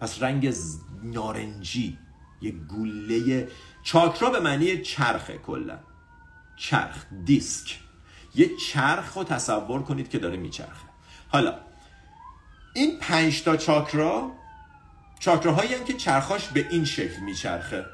پس 0.00 0.22
رنگ 0.22 0.54
نارنجی 1.02 1.98
یه 2.42 2.50
گوله 2.50 3.48
چاکرا 3.82 4.30
به 4.30 4.40
معنی 4.40 4.78
چرخه 4.78 5.38
کلا. 5.38 5.78
چرخ 6.56 7.06
دیسک. 7.24 7.78
یه 8.34 8.50
چرخ 8.56 9.12
رو 9.16 9.24
تصور 9.24 9.82
کنید 9.82 10.08
که 10.08 10.18
داره 10.18 10.36
میچرخه. 10.36 10.86
حالا 11.28 11.54
این 12.74 12.98
پنج 12.98 13.42
تا 13.42 13.56
چاکرا 13.56 14.30
چاکراهایی 15.20 15.85
که 15.85 15.92
چرخاش 15.92 16.48
به 16.48 16.68
این 16.70 16.85
شکل 16.85 17.20
میچرخه. 17.20 17.87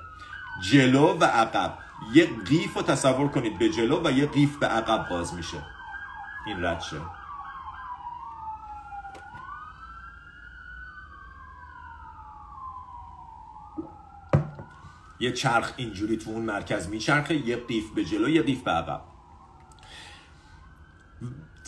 جلو 0.71 1.19
و 1.19 1.25
عقب. 1.25 1.79
یه 2.14 2.29
قیف 2.49 2.75
رو 2.75 2.83
تصور 2.83 3.29
کنید 3.29 3.59
به 3.59 3.69
جلو 3.69 4.07
و 4.07 4.11
یه 4.11 4.27
قیف 4.27 4.57
به 4.57 4.67
عقب 4.67 5.09
باز 5.09 5.35
میشه. 5.35 5.62
این 6.47 6.64
رد 6.64 6.83
یه 15.21 15.33
چرخ 15.33 15.73
اینجوری 15.77 16.17
تو 16.17 16.31
اون 16.31 16.45
مرکز 16.45 16.88
میچرخه 16.88 17.35
یه 17.35 17.57
قیف 17.57 17.91
به 17.91 18.05
جلو 18.05 18.29
یه 18.29 18.43
قیف 18.43 18.62
به 18.62 18.71
عقب. 18.71 19.03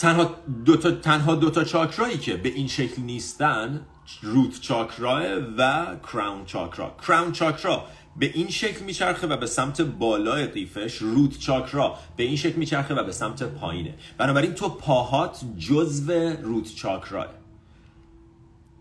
تنها 0.00 0.34
دوتا 0.64 0.90
تنها 0.90 1.34
دوتا 1.34 1.64
چاکرایی 1.64 2.18
که 2.18 2.36
به 2.36 2.48
این 2.48 2.68
شکل 2.68 3.02
نیستن 3.02 3.86
روت 4.22 4.60
چاکرا 4.60 5.40
و 5.58 5.86
کراون 6.12 6.44
چاکرا 6.44 6.96
کراون 7.06 7.32
چاکرا 7.32 7.84
به 8.16 8.30
این 8.34 8.50
شکل 8.50 8.84
میچرخه 8.84 9.26
و 9.26 9.36
به 9.36 9.46
سمت 9.46 9.80
بالای 9.80 10.46
قیفش 10.46 10.96
روت 10.96 11.38
چاکرا 11.38 11.98
به 12.16 12.22
این 12.22 12.36
شکل 12.36 12.56
میچرخه 12.56 12.94
و 12.94 13.04
به 13.04 13.12
سمت 13.12 13.42
پایینه. 13.42 13.94
بنابراین 14.18 14.54
تو 14.54 14.68
پاهات 14.68 15.40
جزو 15.58 16.12
روت 16.42 16.74
چاکراه 16.74 17.26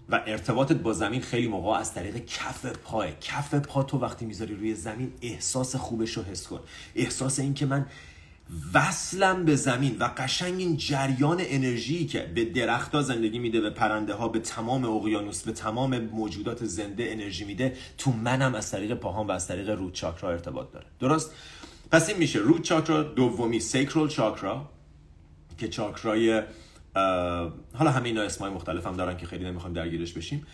و 0.09 0.21
ارتباطت 0.27 0.75
با 0.75 0.93
زمین 0.93 1.21
خیلی 1.21 1.47
موقع 1.47 1.79
از 1.79 1.93
طریق 1.93 2.25
کف 2.25 2.65
پاه 2.65 3.11
کف 3.11 3.53
پا 3.55 3.83
تو 3.83 3.97
وقتی 3.97 4.25
می‌ذاری 4.25 4.55
روی 4.55 4.75
زمین 4.75 5.13
احساس 5.21 5.75
خوبش 5.75 6.11
رو 6.11 6.23
حس 6.23 6.47
کن. 6.47 6.59
احساس 6.95 7.39
این 7.39 7.53
که 7.53 7.65
من 7.65 7.85
وصلم 8.73 9.45
به 9.45 9.55
زمین 9.55 9.97
و 9.99 10.09
قشنگ 10.17 10.59
این 10.59 10.77
جریان 10.77 11.37
انرژی 11.39 12.05
که 12.05 12.31
به 12.35 12.45
درختها 12.45 13.01
زندگی 13.01 13.39
میده 13.39 13.61
به 13.61 13.69
پرنده 13.69 14.13
ها 14.13 14.27
به 14.27 14.39
تمام 14.39 14.85
اقیانوس 14.85 15.43
به 15.43 15.51
تمام 15.51 15.99
موجودات 15.99 16.65
زنده 16.65 17.07
انرژی 17.11 17.45
میده 17.45 17.77
تو 17.97 18.11
منم 18.11 18.55
از 18.55 18.71
طریق 18.71 18.93
پاهام 18.93 19.27
و 19.27 19.31
از 19.31 19.47
طریق 19.47 19.69
رود 19.69 19.93
چاکرا 19.93 20.31
ارتباط 20.31 20.71
داره. 20.71 20.85
درست؟ 20.99 21.31
پس 21.91 22.09
این 22.09 22.17
میشه. 22.17 22.39
رود 22.39 22.61
چاکرا 22.61 23.03
دومی 23.03 23.59
سیکرال 23.59 24.07
چاکرا 24.07 24.69
که 25.57 25.67
چاکرای 25.67 26.43
حالا 27.73 27.91
همه 27.91 28.05
اینا 28.05 28.21
اسمای 28.21 28.51
مختلف 28.51 28.87
هم 28.87 28.95
دارن 28.95 29.17
که 29.17 29.25
خیلی 29.25 29.45
نمی‌خوایم 29.45 29.73
درگیرش 29.73 30.13
بشیم. 30.13 30.47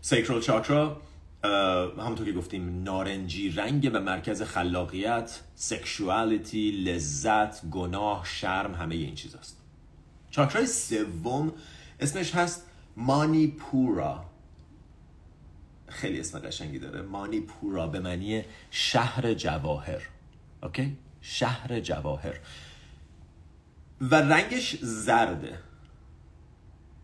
سیکرال 0.00 0.40
چاکرا 0.40 1.00
همونطور 1.44 2.26
که 2.26 2.32
گفتیم 2.32 2.82
نارنجی 2.82 3.50
رنگ 3.50 3.90
و 3.94 4.00
مرکز 4.00 4.42
خلاقیت 4.42 5.40
سکشوالیتی 5.54 6.70
لذت 6.70 7.64
گناه 7.64 8.24
شرم 8.24 8.74
همه 8.74 8.94
این 8.94 9.14
چیزاست. 9.14 9.56
چاکرای 10.30 10.66
سوم 10.66 11.52
اسمش 12.00 12.34
هست 12.34 12.66
مانی 12.96 13.46
پورا 13.46 14.24
خیلی 15.88 16.20
اسم 16.20 16.38
قشنگی 16.38 16.78
داره. 16.78 17.02
مانی 17.02 17.40
پورا 17.40 17.86
به 17.86 18.00
معنی 18.00 18.44
شهر 18.70 19.34
جواهر. 19.34 20.02
اوکی؟ 20.62 20.96
شهر 21.20 21.80
جواهر. 21.80 22.34
و 24.00 24.14
رنگش 24.14 24.76
زرده. 24.82 25.58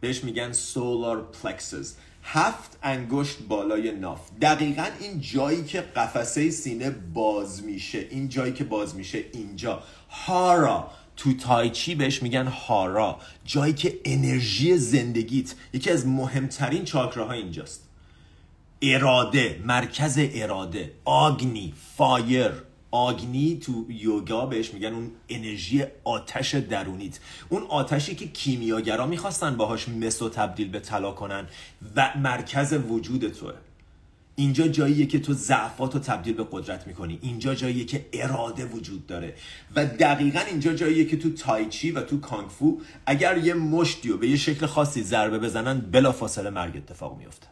بهش 0.01 0.25
میگن 0.25 0.53
سولار 0.53 1.23
پلکسز 1.23 1.97
هفت 2.25 2.79
انگشت 2.83 3.39
بالای 3.49 3.93
ناف. 3.93 4.21
دقیقا 4.43 4.87
این 5.01 5.21
جایی 5.21 5.65
که 5.65 5.81
قفسه 5.81 6.51
سینه 6.51 6.91
باز 6.91 7.65
میشه. 7.65 8.07
این 8.11 8.29
جایی 8.29 8.53
که 8.53 8.65
باز 8.65 8.97
میشه 8.97 9.25
اینجا. 9.33 9.83
هارا. 10.11 10.91
تو 11.17 11.33
تایچی 11.33 11.95
بهش 11.95 12.23
میگن 12.23 12.47
هارا. 12.47 13.19
جایی 13.45 13.73
که 13.73 14.01
انرژی 14.05 14.79
زندگیت. 14.79 15.55
یکی 15.73 15.91
از 15.91 16.07
مهمترین 16.07 16.85
چاکراها 16.85 17.33
اینجاست. 17.33 17.89
اراده. 18.83 19.61
مرکز 19.65 20.19
اراده. 20.19 20.93
آگنی. 21.05 21.75
فایر. 21.97 22.51
آگنی 22.95 23.59
تو 23.59 23.87
یوگا 23.89 24.47
بهش 24.47 24.75
میگن 24.75 24.95
اون 24.95 25.11
انرژی 25.29 25.85
آتش 26.05 26.55
درونیت. 26.55 27.19
اون 27.49 27.63
آتشی 27.63 28.15
که 28.15 28.29
کیمیاگرا 28.29 29.07
می‌خواستن 29.07 29.57
باهاش 29.57 29.89
مسو 29.89 30.29
تبدیل 30.29 30.69
به 30.69 30.81
طلا 30.81 31.13
کنن 31.13 31.47
و 31.97 32.13
مرکز 32.17 32.73
وجود 32.73 33.29
توه. 33.29 33.53
اینجا 34.37 34.69
جاییه 34.69 35.07
که 35.07 35.19
تو 35.19 35.33
ضعفات 35.33 35.95
رو 35.95 36.01
تبدیل 36.01 36.35
به 36.35 36.47
قدرت 36.53 36.87
می‌کنی. 36.87 37.19
اینجا 37.23 37.55
جاییه 37.55 37.85
که 37.85 38.07
اراده 38.13 38.65
وجود 38.65 39.07
داره. 39.07 39.35
و 39.77 39.87
دقیقا 39.87 40.41
اینجا 40.41 40.73
جاییه 40.73 41.05
که 41.05 41.17
تو 41.17 41.33
تایچی 41.33 41.91
و 41.91 42.01
تو 42.01 42.21
کانگفو 42.21 42.81
اگر 43.07 43.39
یه 43.39 43.55
مشتی 43.55 44.11
و 44.11 44.17
به 44.17 44.29
یه 44.29 44.37
شکل 44.37 44.67
خاصی 44.67 45.03
ضربه 45.03 45.39
بزنن 45.39 45.81
بلا 45.81 46.13
فاصله 46.13 46.51
مرگ 46.51 46.77
اتفاق 46.77 47.19
میفته 47.19 47.47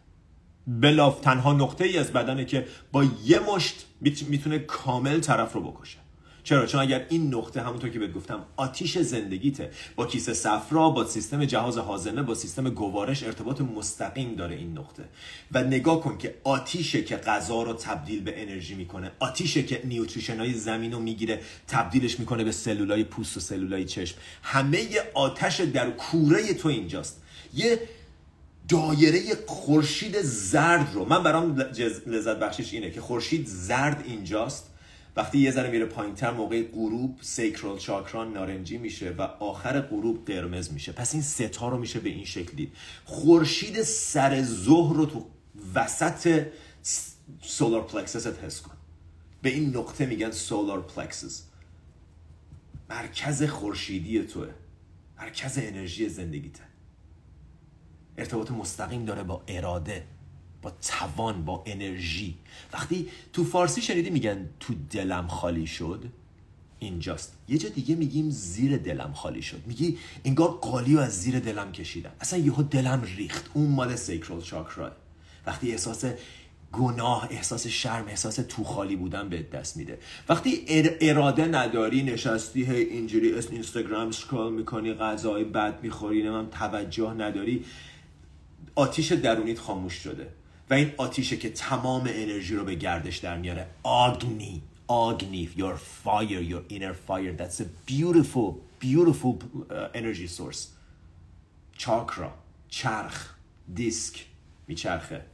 بلاف 0.66 1.20
تنها 1.20 1.52
نقطه 1.52 1.84
ای 1.84 1.98
از 1.98 2.12
بدنه 2.12 2.44
که 2.44 2.66
با 2.92 3.04
یه 3.24 3.38
مشت 3.38 3.86
می‌تونه 4.00 4.58
کامل 4.58 5.20
طرف 5.20 5.52
رو 5.52 5.72
بکشه. 5.72 5.98
چرا؟ 6.44 6.66
چون 6.66 6.80
اگر 6.80 7.06
این 7.08 7.34
نقطه 7.34 7.62
همونطور 7.62 7.90
که 7.90 7.98
بهت 7.98 8.12
گفتم 8.12 8.44
آتیش 8.56 8.98
زندگیته. 8.98 9.70
با 9.96 10.06
کیسه 10.06 10.34
صفرا 10.34 10.90
با 10.90 11.04
سیستم 11.04 11.44
جهاز 11.44 11.78
هاضمه 11.78 12.22
با 12.22 12.34
سیستم 12.34 12.70
گوارش 12.70 13.22
ارتباط 13.22 13.60
مستقیم 13.60 14.34
داره 14.34 14.56
این 14.56 14.78
نقطه. 14.78 15.04
و 15.52 15.64
نگاه 15.64 16.00
کن 16.00 16.18
که 16.18 16.34
آتیشه 16.44 17.04
که 17.04 17.16
غذا 17.16 17.62
رو 17.62 17.72
تبدیل 17.72 18.20
به 18.20 18.42
انرژی 18.42 18.74
می‌کنه 18.74 19.10
آتیشه 19.18 19.62
که 19.62 19.80
نیوتریشن 19.84 20.38
های 20.38 20.54
زمین 20.54 20.92
رو 20.92 21.00
می‌گیره 21.00 21.40
تبدیلش 21.68 22.20
می‌کنه 22.20 22.44
به 22.44 22.52
سلولای 22.52 23.04
پوست 23.04 23.36
و 23.36 23.40
سلولای 23.40 23.84
چشم. 23.84 24.16
همه 24.42 24.88
آتش 25.14 25.60
در 25.60 25.90
کوره 25.90 26.54
تو 26.54 26.68
اینجاست. 26.68 27.22
یه 27.54 27.78
دایره 28.68 29.20
خورشید 29.46 30.22
زرد 30.22 30.94
رو. 30.94 31.04
من 31.04 31.22
برام 31.22 31.60
لذت 32.06 32.36
بخشش 32.36 32.74
اینه 32.74 32.90
که 32.90 33.00
خورشید 33.00 33.46
زرد 33.46 34.04
اینجاست. 34.06 34.68
وقتی 35.16 35.38
یه 35.38 35.50
ذره 35.50 35.70
میره 35.70 35.86
پایینتر 35.86 36.30
موقع 36.30 36.62
غروب 36.62 37.18
sacral 37.20 37.78
چاکرا 37.78 38.32
نارنجی 38.32 38.78
میشه 38.78 39.14
و 39.18 39.22
آخر 39.22 39.80
غروب 39.80 40.24
قرمز 40.24 40.72
میشه. 40.72 40.92
پس 40.92 41.14
این 41.14 41.22
ستا 41.22 41.68
رو 41.68 41.78
میشه 41.78 42.00
به 42.00 42.08
این 42.08 42.24
شکل 42.24 42.56
دید. 42.56 42.72
خورشید 43.04 43.82
سر 43.82 44.42
ظهر 44.42 44.96
رو 44.96 45.06
تو 45.06 45.26
وسط 45.74 46.46
solar 47.42 47.82
plexus 47.82 48.35
ت 48.35 48.44
حس 48.44 48.60
کن. 48.60 48.76
به 49.42 49.50
این 49.50 49.76
نقطه 49.76 50.06
میگن 50.06 50.30
solar 50.30 50.82
plexus 50.82 51.42
مرکز 52.90 53.42
خورشیدی 53.42 54.22
توه. 54.22 54.48
مرکز 55.18 55.58
انرژی 55.58 56.08
زندگیته 56.08 56.71
ارتباط 58.22 58.50
مستقیم 58.50 59.04
داره 59.04 59.22
با 59.22 59.42
اراده 59.48 60.04
با 60.62 60.72
توان 60.82 61.44
با 61.44 61.62
انرژی. 61.66 62.34
وقتی 62.72 63.08
تو 63.32 63.44
فارسی 63.44 63.82
شنیدی 63.82 64.10
میگن 64.10 64.48
تو 64.60 64.74
دلم 64.90 65.26
خالی 65.26 65.66
شد 65.66 66.04
اینجاست. 66.78 67.38
یه 67.48 67.58
جا 67.58 67.68
دیگه 67.68 67.94
میگیم 67.94 68.30
زیر 68.30 68.76
دلم 68.76 69.12
خالی 69.12 69.42
شد. 69.42 69.62
میگی 69.66 69.98
انگار 70.24 70.48
قالی 70.48 70.98
از 70.98 71.20
زیر 71.20 71.38
دلم 71.38 71.72
کشیدم 71.72 72.12
اصلا 72.20 72.38
یهو 72.38 72.62
دلم 72.62 73.02
ریخت. 73.16 73.50
اون 73.54 73.70
مال 73.70 73.96
سیکرال 73.96 74.40
چاکرا. 74.40 74.92
وقتی 75.46 75.72
احساس 75.72 76.04
گناه 76.72 77.28
احساس 77.30 77.66
شرم 77.66 78.08
احساس 78.08 78.36
تو 78.36 78.64
خالی 78.64 78.96
بودن 78.96 79.28
به 79.28 79.42
دست 79.42 79.76
میده. 79.76 79.98
وقتی 80.28 80.64
اراده 81.00 81.44
نداری 81.46 82.02
نشستی 82.02 82.64
هی 82.64 82.82
اینجوری 82.82 83.34
اینستاگرام 83.50 84.10
سکرول 84.10 84.52
می‌کنی 84.52 84.94
غذای 84.94 85.44
بد 85.44 85.82
می‌خوری 85.82 86.30
من 86.30 86.50
توجه 86.50 87.10
نداری 87.10 87.64
آتیش 88.74 89.12
درونیت 89.12 89.58
خاموش 89.58 89.94
شده 89.94 90.28
و 90.70 90.74
این 90.74 90.92
آتیشه 90.96 91.36
که 91.36 91.50
تمام 91.50 92.02
انرژی 92.06 92.56
رو 92.56 92.64
به 92.64 92.74
گردش 92.74 93.16
در 93.16 93.38
میاره. 93.38 93.66
آگنی 93.82 94.62
آگنی 94.88 95.50
your 95.56 95.76
fire 96.04 96.50
your 96.50 96.72
inner 96.72 96.94
fire. 97.08 97.36
That's 97.40 97.60
a 97.60 97.66
beautiful 97.90 98.54
beautiful 98.80 99.34
uh, 99.34 99.98
energy 100.00 100.28
source. 100.38 100.58
چاکرا 101.76 102.34
چرخ 102.68 103.34
دیسک 103.74 104.26
میچرخه. 104.68 105.24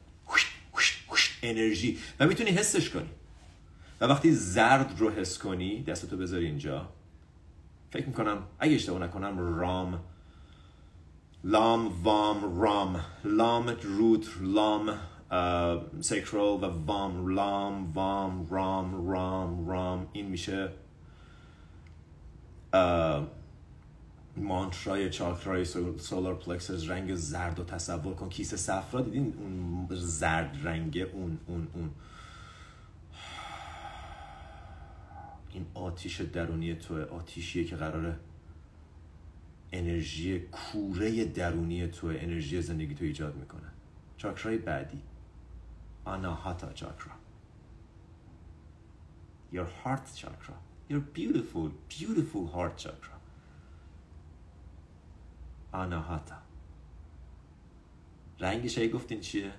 انرژی. 1.42 1.98
و 2.20 2.26
می‌تونی 2.26 2.50
حسش 2.50 2.90
کنی. 2.90 3.08
و 4.00 4.04
وقتی 4.04 4.32
زرد 4.32 4.94
رو 4.98 5.10
حس 5.10 5.38
کنی 5.38 5.82
دستتو 5.82 6.16
بذاری 6.16 6.46
اینجا. 6.46 6.88
فکر 7.90 8.06
می‌کنم 8.06 8.42
اگه 8.58 8.74
اشتباه 8.74 9.00
نکنم 9.00 9.38
رام 9.38 10.00
لام 11.44 12.02
وام 12.02 12.60
رام. 12.60 13.00
لام 13.24 13.68
root 13.68 14.26
لام 14.40 14.98
sacral 16.00 16.64
و 16.64 16.66
وام 16.86 17.28
لام 17.34 17.92
وام 17.92 18.46
رام 18.50 19.10
رام 19.10 19.68
رام. 19.68 20.06
این 20.12 20.26
میشه 20.26 20.72
مانترای 24.36 25.10
چاکرای 25.10 25.64
solar 25.98 26.34
plexus 26.34 26.90
رنگ 26.90 27.14
زرد 27.14 27.60
و 27.60 27.64
تصور 27.64 28.14
کن. 28.14 28.28
کیسه 28.28 28.56
صفرا 28.56 29.00
دیدین؟ 29.00 29.34
اون 29.38 29.88
زرد 29.90 30.58
رنگه 30.62 31.02
اون 31.02 31.38
اون 31.46 31.68
اون. 31.74 31.90
این 35.52 35.66
آتیش 35.74 36.20
درونی 36.20 36.74
تو 36.74 37.14
آتیشیه 37.14 37.64
که 37.64 37.76
قراره 37.76 38.16
انرژی 39.72 40.40
کوره 40.40 41.24
درونی 41.24 41.88
تو 41.88 42.06
انرژی 42.06 42.62
زندگی 42.62 42.94
تو 42.94 43.04
ایجاد 43.04 43.36
می‌کنه. 43.36 43.68
چاکرای 44.16 44.58
بعدی. 44.58 45.02
آناهاتا 46.04 46.72
چاکرا. 46.72 47.12
Your 49.52 49.66
heart 49.84 50.06
chakra. 50.20 50.56
Your 50.90 51.02
beautiful 51.16 51.70
beautiful 51.90 52.54
heart 52.54 52.84
chakra. 52.84 53.18
آناهاتا. 55.72 56.36
رنگش 58.40 58.78
ای 58.78 58.90
گفتین 58.90 59.20
چیه؟ 59.20 59.52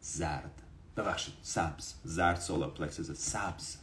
زرد. 0.00 0.62
ببخشید 0.96 1.34
سبز. 1.42 1.94
زرد 2.04 2.40
سولار 2.40 2.70
پلکسز 2.70 3.18
سبز. 3.18 3.76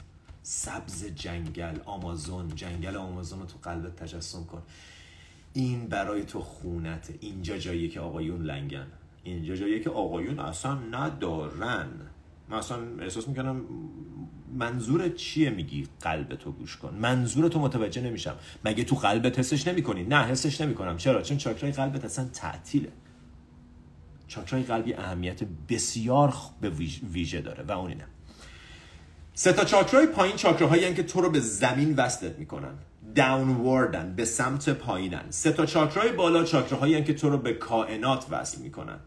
سبز 0.43 1.05
جنگل. 1.05 1.79
آمازون. 1.86 2.55
جنگل 2.55 2.95
آمازون 2.95 3.39
رو 3.39 3.45
تو 3.45 3.58
قلبت 3.58 3.95
تجسم 3.95 4.45
کن. 4.45 4.63
این 5.53 5.88
برای 5.88 6.23
تو 6.23 6.39
خونته 6.39 7.13
اینجا 7.19 7.57
جاییه 7.57 7.89
که 7.89 7.99
آقایون 7.99 8.41
لنگن. 8.41 8.88
اینجا 9.23 9.55
جاییه 9.55 9.79
که 9.79 9.89
آقایون 9.89 10.39
اصلا 10.39 10.73
ندارن. 10.75 11.88
من 12.49 12.57
اصلا 12.57 12.77
احساس 12.99 13.27
می‌کنم 13.27 13.62
منظور 14.53 15.09
چیه 15.09 15.49
میگی؟ 15.49 15.88
قلب 16.01 16.35
تو 16.35 16.51
گوش 16.51 16.77
کن. 16.77 16.95
منظور 16.95 17.47
تو 17.47 17.59
متوجه 17.59 18.01
نمیشم. 18.01 18.35
مگه 18.65 18.83
تو 18.83 18.95
قلبت 18.95 19.39
حسش 19.39 19.67
نمی‌کنی؟ 19.67 20.03
نه 20.03 20.23
حسش 20.23 20.62
نمی‌کنم. 20.62 20.97
چرا؟ 20.97 21.21
چون 21.21 21.38
چاکرای 21.38 21.71
قلبت 21.71 22.05
اصلا 22.05 22.29
تعطیله. 22.33 22.91
چاکرای 24.27 24.63
قلبی 24.63 24.93
اهمیت 24.93 25.39
بسیار 25.69 26.33
به 26.62 26.69
ویژه 27.13 27.41
داره 27.41 27.63
و 27.63 27.71
اون 27.71 27.89
اینه. 27.89 28.05
سه 29.33 29.53
تا 29.53 29.65
چاکرای 29.65 30.07
پایین 30.07 30.35
چاکراهایی 30.35 30.93
که 30.93 31.03
تو 31.03 31.21
رو 31.21 31.29
به 31.29 31.39
زمین 31.39 31.95
وصلت 31.95 32.39
می‌کنن. 32.39 32.73
داونوردن 33.19 34.13
به 34.15 34.25
سمت 34.25 34.69
پایینن. 34.69 35.23
سه 35.29 35.51
تا 35.51 35.65
چاکرای 35.65 36.12
بالا 36.12 36.43
چاکراهایی 36.43 37.03
که 37.03 37.13
تو 37.13 37.29
رو 37.29 37.38
به 37.38 37.53
کائنات 37.53 38.25
وصل 38.32 38.62
می‌کنن. 38.62 38.99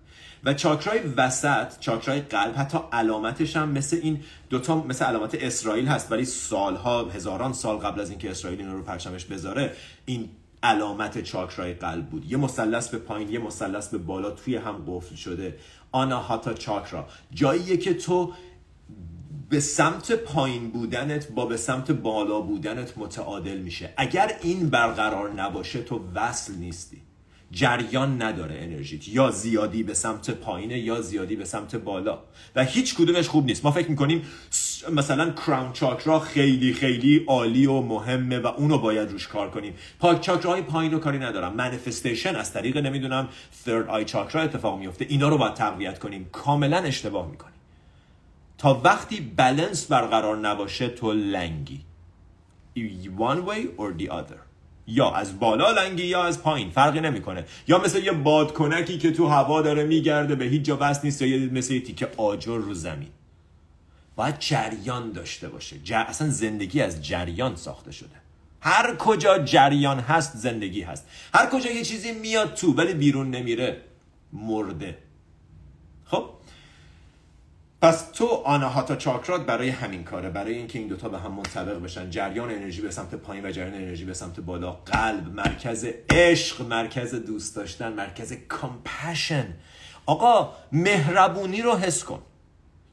و 0.44 0.54
چاکرای 0.54 1.00
وسط 1.16 1.78
چاکرای 1.80 2.20
قلب 2.20 2.54
حتی 2.56 2.78
علامتش 2.92 3.56
هم 3.56 3.68
مثل 3.68 3.98
این 4.02 4.20
دوتا 4.50 4.76
مثل 4.76 5.04
علامت 5.04 5.34
اسرائیل 5.34 5.86
هست. 5.86 6.12
ولی 6.12 6.24
سالها 6.24 7.04
هزاران 7.04 7.52
سال 7.52 7.76
قبل 7.76 8.00
از 8.00 8.10
اینکه 8.10 8.30
اسرائیل 8.30 8.60
این 8.60 8.72
رو 8.72 8.82
پرچمش 8.82 9.24
بذاره 9.24 9.72
این 10.04 10.28
علامت 10.62 11.22
چاکرای 11.22 11.74
قلب 11.74 12.06
بود. 12.06 12.32
یه 12.32 12.36
مثلث 12.36 12.88
به 12.88 12.98
پایین 12.98 13.28
یه 13.28 13.38
مثلث 13.38 13.88
به 13.88 13.98
بالا 13.98 14.30
توی 14.30 14.56
هم 14.56 14.84
قفل 14.86 15.14
شده. 15.14 15.56
آناهاتا 15.92 16.54
چاکرا. 16.54 17.06
جاییه 17.34 17.76
که 17.76 17.94
تو 17.94 18.32
به 19.52 19.60
سمت 19.60 20.12
پایین 20.12 20.70
بودنت 20.70 21.28
با 21.28 21.46
به 21.46 21.56
سمت 21.56 21.90
بالا 21.90 22.40
بودنت 22.40 22.98
متعادل 22.98 23.58
میشه. 23.58 23.92
اگر 23.96 24.32
این 24.42 24.70
برقرار 24.70 25.32
نباشه 25.32 25.82
تو 25.82 26.00
وصل 26.14 26.54
نیستی. 26.54 27.02
جریان 27.50 28.22
نداره 28.22 28.58
انرژیت. 28.58 29.08
یا 29.08 29.30
زیادی 29.30 29.82
به 29.82 29.94
سمت 29.94 30.30
پایینه 30.30 30.78
یا 30.78 31.00
زیادی 31.00 31.36
به 31.36 31.44
سمت 31.44 31.76
بالا. 31.76 32.18
و 32.56 32.64
هیچ 32.64 32.94
کدومش 32.94 33.28
خوب 33.28 33.46
نیست. 33.46 33.64
ما 33.64 33.70
فکر 33.70 33.90
می‌کنیم 33.90 34.22
مثلا 34.92 35.30
کراون 35.30 35.72
چاکرا 35.72 36.20
خیلی 36.20 36.72
خیلی 36.72 37.24
عالی 37.26 37.66
و 37.66 37.80
مهمه 37.80 38.38
و 38.38 38.46
اونو 38.46 38.78
باید 38.78 39.10
روش 39.10 39.28
کار 39.28 39.50
کنیم. 39.50 39.74
پاک 39.98 40.20
چاکراهای 40.20 40.62
پایین 40.62 40.92
رو 40.92 40.98
کاری 40.98 41.18
ندارم. 41.18 41.54
منفستیشن 41.54 42.36
از 42.36 42.52
طریق 42.52 42.76
نمی‌دونم 42.76 43.28
third 43.66 43.88
آی 43.88 44.04
چاکرا 44.04 44.42
اتفاق 44.42 44.78
میفته 44.78 45.06
اینا 45.08 45.28
رو 45.28 45.38
باید 45.38 45.54
تقویت 45.54 45.98
کنیم. 45.98 46.28
کاملا 46.32 46.76
اشتباه 46.76 47.30
می‌کنیم. 47.30 47.52
تا 48.62 48.80
وقتی 48.84 49.20
بلنس 49.20 49.86
برقرار 49.86 50.36
نباشه 50.36 50.88
تو 50.88 51.12
لنگی. 51.12 51.80
One 53.18 53.40
way 53.48 53.62
or 53.78 54.02
the 54.02 54.08
other. 54.08 54.38
یا 54.86 55.10
از 55.10 55.38
بالا 55.38 55.70
لنگی 55.70 56.04
یا 56.04 56.24
از 56.24 56.42
پایین 56.42 56.70
فرقی 56.70 57.00
نمی‌کنه. 57.00 57.44
یا 57.68 57.78
مثل 57.78 58.04
یه 58.04 58.12
بادکنکی 58.12 58.98
که 58.98 59.12
تو 59.12 59.26
هوا 59.26 59.62
داره 59.62 59.84
میگرده 59.84 60.34
به 60.34 60.44
هیچ 60.44 60.62
جا 60.62 60.76
بس 60.76 61.04
نیست 61.04 61.22
یا 61.22 61.52
مثل 61.52 61.74
یه 61.74 61.80
تیکه 61.80 62.08
آجر 62.16 62.58
رو 62.58 62.74
زمین. 62.74 63.08
باید 64.16 64.38
جریان 64.38 65.12
داشته 65.12 65.48
باشه. 65.48 65.76
اصلا 65.94 66.28
زندگی 66.28 66.80
از 66.80 67.04
جریان 67.04 67.56
ساخته 67.56 67.92
شده. 67.92 68.16
هر 68.60 68.96
کجا 68.96 69.38
جریان 69.38 70.00
هست 70.00 70.36
زندگی 70.36 70.82
هست. 70.82 71.06
هر 71.34 71.46
کجا 71.46 71.70
یه 71.70 71.84
چیزی 71.84 72.12
میاد 72.12 72.54
تو 72.54 72.72
ولی 72.72 72.94
بیرون 72.94 73.30
نمیره 73.30 73.80
مرده. 74.32 74.98
خب؟ 76.04 76.28
پس 77.82 78.10
تو 78.10 78.26
آناهاتا 78.26 78.96
چاکرات 78.96 79.46
برای 79.46 79.68
همین 79.68 80.04
کاره 80.04 80.30
برای 80.30 80.54
اینکه 80.54 80.78
این 80.78 80.88
دوتا 80.88 81.08
به 81.08 81.18
هم 81.18 81.32
منطبق 81.32 81.82
بشن 81.82 82.10
جریان 82.10 82.50
انرژی 82.50 82.82
به 82.82 82.90
سمت 82.90 83.14
پایین 83.14 83.46
و 83.46 83.50
جریان 83.50 83.74
انرژی 83.74 84.04
به 84.04 84.14
سمت 84.14 84.40
بالا 84.40 84.70
قلب 84.70 85.34
مرکز 85.34 85.86
عشق 86.10 86.62
مرکز 86.68 87.14
دوست 87.14 87.56
داشتن 87.56 87.92
مرکز 87.92 88.32
کامپشن 88.48 89.46
آقا 90.06 90.52
مهربونی 90.72 91.62
رو 91.62 91.76
حس 91.76 92.04
کن. 92.04 92.22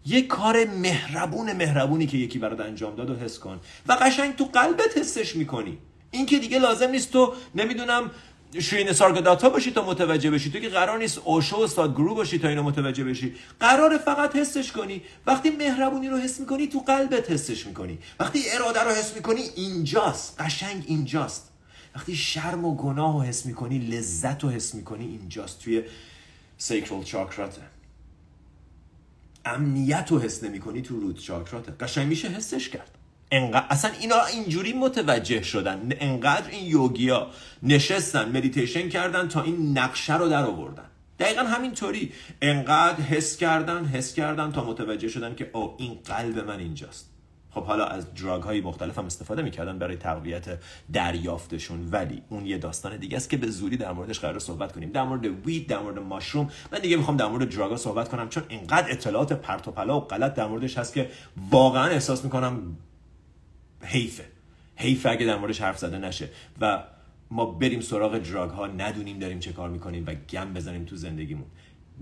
یه 0.06 0.28
کار 0.28 0.66
مهربون 0.66 1.54
مهربونی 1.54 2.08
که 2.08 2.18
یکی 2.18 2.40
برات 2.40 2.60
انجام 2.60 2.96
داد 2.96 3.10
و 3.10 3.16
حس 3.16 3.40
کن. 3.40 3.60
و 3.88 3.94
قشنگ 3.94 4.36
تو 4.36 4.46
قلبت 4.46 4.98
حسش 4.98 5.36
می‌کنی. 5.36 5.78
این 6.12 6.26
که 6.26 6.40
دیگه 6.40 6.60
لازم 6.60 6.90
نیست 6.90 7.12
تو 7.12 7.34
نمی‌دونم 7.56 8.12
شیرین 8.54 8.94
سارگداتا 8.94 9.50
باشی 9.50 9.72
تا 9.72 9.86
متوجه 9.86 10.32
بشی. 10.32 10.52
تو 10.52 10.60
که 10.60 10.70
قرار 10.70 10.98
نیست 10.98 11.18
اوشو 11.18 11.58
و 11.58 11.60
استاد 11.60 11.96
گرو 11.96 12.16
باشی 12.16 12.40
تا 12.40 12.48
اینو 12.48 12.64
متوجه 12.64 13.04
بشی. 13.04 13.36
قرار 13.60 13.98
فقط 13.98 14.36
حسش 14.36 14.72
کنی. 14.72 15.02
وقتی 15.26 15.50
مهربونی 15.50 16.10
رو 16.10 16.18
حس 16.18 16.40
می‌کنی 16.40 16.68
تو 16.68 16.80
قلبت 16.80 17.32
حسش 17.32 17.68
می‌کنی. 17.68 18.00
وقتی 18.20 18.40
اراده 18.52 18.84
رو 18.84 18.90
حس 18.90 19.16
می‌کنی 19.16 19.42
اینجاست. 19.56 20.42
قشنگ 20.42 20.84
اینجاست. 20.88 21.50
وقتی 21.96 22.16
شرم 22.16 22.66
و 22.66 22.76
گناه 22.76 23.14
رو 23.14 23.22
حس 23.22 23.46
می‌کنی 23.46 23.80
لذت 23.80 24.44
رو 24.44 24.50
حس 24.50 24.76
می‌کنی 24.76 25.06
اینجاست. 25.06 25.60
توی 25.62 25.84
سیکرال 26.58 27.04
چاکراته. 27.04 27.62
امنیت 29.46 30.08
رو 30.10 30.20
حس 30.20 30.44
نمی‌کنی 30.44 30.82
تو 30.82 31.00
root 31.00 31.20
چاکراته. 31.20 31.72
قشنگ 31.72 32.08
میشه 32.08 32.28
حسش 32.28 32.70
کرد. 32.70 32.92
انقدر 33.32 33.66
اصلا 33.70 33.92
اینا 34.00 34.26
اینجوری 34.26 34.74
متوجه 34.74 35.42
شدن. 35.42 35.94
انقدر 36.00 36.50
این 36.50 36.66
یوگیا 36.66 37.28
نشستن 37.64 38.38
مدیتیشن 38.38 38.90
کردن 38.90 39.28
تا 39.28 39.42
این 39.42 39.78
نقشه 39.78 40.18
رو 40.18 40.30
در 40.30 40.44
آوردن. 40.44 40.86
دقیقا 41.20 41.44
همینطوری. 41.44 42.12
انقدر 42.42 43.04
حس 43.04 43.38
کردن 43.38 43.86
حس 43.86 44.14
کردن 44.14 44.52
تا 44.52 44.64
متوجه 44.64 45.08
شدن 45.08 45.36
که 45.36 45.50
او 45.54 45.76
این 45.78 46.00
قلب 46.06 46.40
من 46.40 46.60
اینجاست. 46.60 47.10
خب 47.52 47.64
حالا 47.64 47.86
از 47.86 48.14
drug 48.14 48.44
های 48.44 48.62
مختلف 48.62 48.98
هم 48.98 49.06
استفاده 49.06 49.42
می‌کردن 49.42 49.80
برای 49.80 49.96
تقویت 49.96 50.46
دریافتشون. 50.94 51.90
ولی 51.92 52.22
اون 52.30 52.46
یه 52.46 52.58
داستان 52.58 52.98
دیگه 52.98 53.18
است 53.18 53.30
که 53.30 53.38
به 53.38 53.48
زودی 53.48 53.78
در 53.78 53.92
موردش 53.92 54.20
قرار 54.20 54.40
صحبت 54.40 54.72
کنیم. 54.72 54.92
در 54.92 55.04
مورد 55.04 55.48
weed 55.48 55.68
در 55.68 55.80
مورد 55.80 56.00
mushroom 56.00 56.50
من 56.72 56.80
دیگه 56.80 56.98
می‌خوام 56.98 57.18
در 57.18 57.28
مورد 57.28 57.50
drug 57.50 57.76
صحبت 57.76 58.10
کنم 58.10 58.30
چون 58.30 58.44
اینقدر 58.48 58.92
اطلاعات 58.92 59.34
پرت 59.34 59.68
و 59.68 59.72
پلا 59.72 59.98
و 59.98 60.00
غلط 60.00 60.34
در 60.34 60.48
موردش 60.48 60.78
هست 60.78 60.94
که 60.94 61.10
واقعا 61.52 61.86
احساس 61.86 62.24
می‌کنم 62.24 62.78
حیفه. 63.82 64.26
حیفه 64.76 65.10
اگه 65.10 65.26
در 65.26 65.38
موردش 65.38 65.62
حرف 65.62 65.78
زده 65.78 65.98
نشه. 65.98 66.30
و 66.62 66.84
ما 67.32 67.46
بریم 67.46 67.82
سراغ 67.82 68.18
دراگ 68.18 68.50
ها 68.50 68.68
ندونیم 68.68 69.20
داریم 69.20 69.40
چه 69.40 69.54
کار 69.54 69.70
می‌کنیم 69.70 70.04
و 70.08 70.16
گم 70.30 70.54
بزنیم 70.54 70.86
تو 70.86 70.96
زندگیمون. 70.96 71.48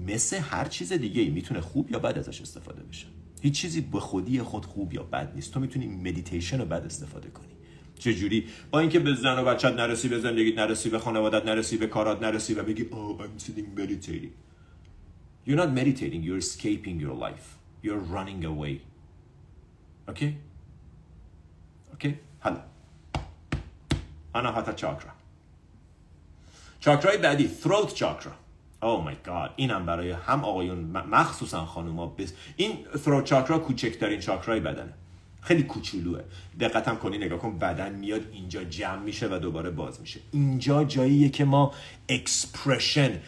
مثل 0.07 0.37
هر 0.37 0.65
چیز 0.65 0.93
دیگه 0.93 1.21
ای 1.21 1.29
می‌تونه 1.29 1.61
خوب 1.61 1.91
یا 1.91 1.99
بد 1.99 2.17
ازش 2.17 2.41
استفاده 2.41 2.83
بشه. 2.83 3.07
هیچ 3.41 3.61
چیزی 3.61 3.81
به 3.81 3.99
خودی 3.99 4.41
خود 4.41 4.65
خوب 4.65 4.93
یا 4.93 5.03
بد 5.03 5.31
نیست. 5.35 5.53
تو 5.53 5.59
می‌تونی 5.59 5.87
مدیتیشن 5.87 6.59
رو 6.59 6.65
بد 6.65 6.85
استفاده 6.85 7.29
کنی. 7.29 7.47
چجوری؟ 7.99 8.45
با 8.71 8.79
اینکه 8.79 8.99
به 8.99 9.13
زن 9.13 9.39
و 9.39 9.43
بچت 9.43 9.73
نرسی 9.73 10.07
به 10.07 10.19
زندگیت 10.19 10.57
نرسی 10.57 10.89
به 10.89 10.99
خانوادت 10.99 11.45
نرسی 11.45 11.77
به 11.77 11.87
کارات 11.87 12.21
نرسی 12.21 12.53
و 12.53 12.63
بگی 12.63 12.83
oh 12.83 13.21
I'm 13.21 13.41
sitting 13.43 13.79
meditating. 13.79 14.33
You're 15.47 15.59
not 15.63 15.71
meditating, 15.71 16.21
you're 16.23 16.37
escaping 16.37 16.99
your 16.99 17.15
life. 17.25 17.57
You're 17.83 18.03
running 18.15 18.45
away. 18.45 18.81
Okay? 20.11 20.31
Okay? 21.99 22.13
حالا 22.39 22.57
آناهاتا 24.33 24.73
چاکرا. 24.73 25.11
چاکرای 26.79 27.17
بعدی 27.17 27.49
throat 27.63 27.89
chakra 27.89 28.33
Oh 28.81 29.07
my 29.07 29.27
god 29.27 29.49
اینم 29.55 29.85
برای 29.85 30.11
هم 30.11 30.43
آقایون 30.43 30.77
مخصوصا 31.11 31.65
خانوما 31.65 32.05
بس. 32.05 32.33
این 32.55 32.77
throat 33.05 33.27
chakra 33.27 33.51
کوچکترین 33.51 34.19
چاکرای 34.19 34.59
بدنه. 34.59 34.93
خیلی 35.41 35.63
کوچولوه. 35.63 36.21
دقتم 36.59 36.95
کنی 36.95 37.17
نگاه 37.17 37.39
کن 37.39 37.57
بدن 37.57 37.93
میاد 37.93 38.21
اینجا 38.31 38.63
جمع 38.63 39.01
میشه 39.01 39.27
و 39.27 39.39
دوباره 39.39 39.69
باز 39.69 40.01
میشه. 40.01 40.19
اینجا 40.31 40.83
جاییه 40.83 41.29
که 41.29 41.45
ما 41.45 41.73
expression 42.09 43.19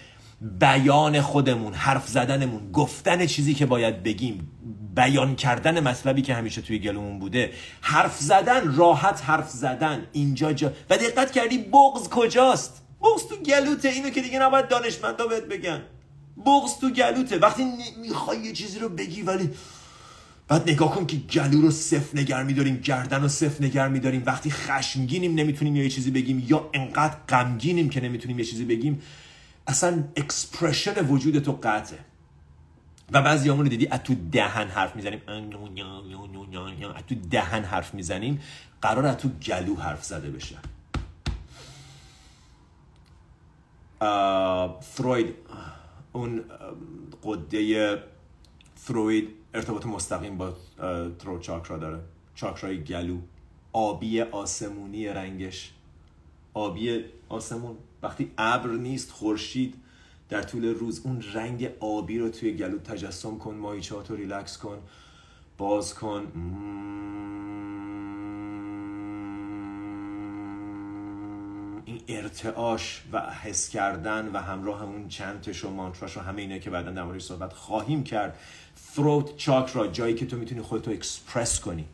بیان 0.60 1.21
خودمون 1.21 1.73
حرف 1.73 2.08
زدنمون 2.08 2.71
گفتن 2.71 3.25
چیزی 3.25 3.53
که 3.53 3.65
باید 3.65 4.03
بگیم 4.03 4.51
بیان 4.99 5.35
کردن 5.35 5.79
مطلبی 5.79 6.21
که 6.21 6.33
همیشه 6.33 6.62
توی 6.62 6.79
گلومون 6.79 7.19
بوده. 7.19 7.51
حرف 7.81 8.19
زدن 8.19 8.75
راحت 8.75 9.21
حرف 9.25 9.49
زدن. 9.49 10.07
اینجا 10.12 10.53
جا 10.53 10.71
و 10.89 10.97
دقت 10.97 11.31
کردی 11.31 11.57
بغض 11.58 12.10
کجاست؟ 12.09 12.81
بغض 13.02 13.28
تو 13.27 13.35
گلوته. 13.35 13.89
اینو 13.89 14.09
که 14.09 14.21
دیگه 14.21 14.39
نباید 14.39 14.67
دانشمندا 14.67 15.27
بهت 15.27 15.43
بگن. 15.43 15.81
بغض 16.45 16.80
تو 16.81 16.89
گلوته. 16.89 17.38
وقتی 17.38 17.63
می‌خوای 18.01 18.39
یه 18.39 18.53
چیزی 18.53 18.79
رو 18.79 18.89
بگی 18.89 19.21
ولی 19.21 19.49
بعد 20.47 20.69
نگاه 20.69 20.95
کن 20.95 21.05
که 21.05 21.17
گلو 21.17 21.62
رو 21.62 21.71
سفت 21.71 22.15
نگه 22.15 22.43
میداریم 22.43 22.77
گردن 22.77 23.21
رو 23.21 23.27
سفت 23.28 23.62
نگه 23.62 23.88
میداریم. 23.88 24.23
وقتی 24.25 24.51
خشمگینیم 24.51 25.35
نمی‌تونیم 25.35 25.75
یه 25.75 25.89
چیزی 25.89 26.12
بگیم 26.12 26.45
یا 26.47 26.69
انقدر 26.73 27.15
غمگینیم 27.29 27.89
که 27.89 28.01
نمی‌تونیم 28.01 28.39
یه 28.39 28.45
چیزی 28.45 28.65
بگیم 28.65 29.01
اصلا 29.67 30.03
expression 30.15 31.06
وجود 31.05 31.39
تو 31.39 31.59
قطعه. 31.63 31.99
و 33.12 33.22
بعضی 33.22 33.50
همون 33.50 33.67
دیدی 33.67 33.88
از 33.88 34.04
تو 34.04 34.15
دهن 34.32 34.67
حرف 34.67 34.95
می‌زنیم. 34.95 35.22
از 36.95 37.04
تو 37.08 37.15
دهن 37.15 37.63
حرف 37.63 37.93
می‌زنیم. 37.93 38.41
قرار 38.82 39.06
از 39.06 39.17
تو 39.17 39.30
گلو 39.30 39.76
حرف 39.76 40.04
زده 40.04 40.30
بشه. 40.30 40.58
تیروئید 44.82 45.36
اون 46.13 46.43
غده 47.23 48.04
تیروئید 48.75 49.30
ارتباط 49.54 49.86
مستقیم 49.86 50.38
با 50.38 50.54
throat 51.19 51.39
چاکرا 51.39 51.78
داره. 51.78 52.00
چاکرای 52.36 52.84
گلو. 52.84 53.17
آبی 53.74 54.22
آسمونی 54.22 55.08
رنگش. 55.08 55.72
آبی 56.54 57.06
آسمون. 57.30 57.78
وقتی 58.04 58.32
ابر 58.38 58.69
نیست 58.69 59.12
خورشید 59.12 59.76
در 60.30 60.42
طول 60.42 60.65
روز 60.65 61.02
اون 61.06 61.24
رنگ 61.34 61.70
آبی 61.80 62.20
رو 62.20 62.30
توی 62.30 62.54
گلو 62.54 62.78
تجسم 62.78 63.38
کن 63.38 63.56
ماهیچه‌هات 63.56 64.10
رو 64.10 64.15
ریلکس 64.15 64.58
کن. 64.58 64.78
باز 65.58 65.94
کن. 65.94 66.28
این 71.86 72.02
ارتعاش 72.08 73.04
و 73.12 73.22
حس 73.22 73.70
کردن 73.70 74.32
و 74.34 74.38
همراه 74.38 74.84
اون 74.84 75.08
chant 75.08 75.49
ش 75.49 75.65
و 75.65 75.70
مانتراش 75.70 76.18
و 76.18 76.20
همه 76.20 76.42
اینه 76.42 76.60
که 76.60 76.70
بعدا 76.70 76.92
در 76.92 77.04
موردش 77.04 77.24
صحبت 77.24 77.54
خواهیم 77.54 78.04
کرد. 78.04 78.39
Throat 78.96 79.36
چاکرا 79.38 79.88
جایی 79.88 80.15
که 80.15 80.26
تو 80.26 80.38
می‌تونی 80.38 80.62
خودتو 80.62 80.92
اکسپرس 80.92 81.60
کنی. 81.60 81.86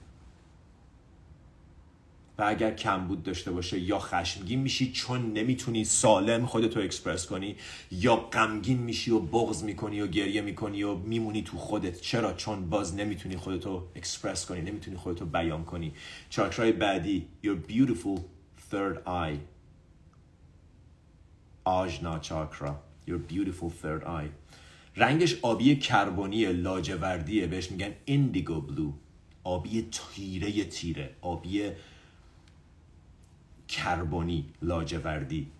و 2.37 2.43
اگر 2.43 2.73
کمبود 2.73 3.23
داشته 3.23 3.51
باشه 3.51 3.79
یا 3.79 3.99
خشمگین 3.99 4.59
میشی 4.59 4.91
چون 4.91 5.33
نمی‌تونی 5.33 5.83
سالم 5.83 6.45
خودتو 6.45 6.79
اکسپرس 6.79 7.25
کنی 7.25 7.55
یا 7.91 8.15
غمگین 8.15 8.77
میشی 8.77 9.11
و 9.11 9.19
بغض 9.19 9.63
می‌کنی 9.63 10.01
و 10.01 10.07
گریه 10.07 10.41
می‌کنی 10.41 10.83
و 10.83 10.95
میمونی 10.95 11.41
تو 11.41 11.57
خودت. 11.57 12.01
چرا؟ 12.01 12.33
چون 12.33 12.69
باز 12.69 12.95
نمی‌تونی 12.95 13.37
خودتو 13.37 13.83
اکسپرس 13.95 14.45
کنی 14.45 14.61
نمی‌تونی 14.61 14.97
خودتو 14.97 15.25
بیان 15.25 15.65
کنی. 15.65 15.93
چاکرای 16.29 16.71
بعدی 16.71 17.27
your 17.45 17.71
beautiful 17.71 18.19
third 18.71 18.97
eye. 19.07 19.37
آجنا 21.63 22.19
چاکرا 22.19 22.83
your 23.07 23.31
beautiful 23.31 23.69
third 23.83 24.03
eye. 24.03 24.29
رنگش 24.95 25.35
آبی 25.41 25.75
کربونی 25.75 26.45
لاجوردیه. 26.45 27.47
بهش 27.47 27.71
میگن 27.71 27.91
indigo 28.05 28.61
blue 28.61 28.91
آبی 29.43 29.87
تیره 29.91 30.63
تیره 30.63 31.15
آبی 31.21 31.71
کربونی 33.67 34.53
لاجوردی. 34.61 35.51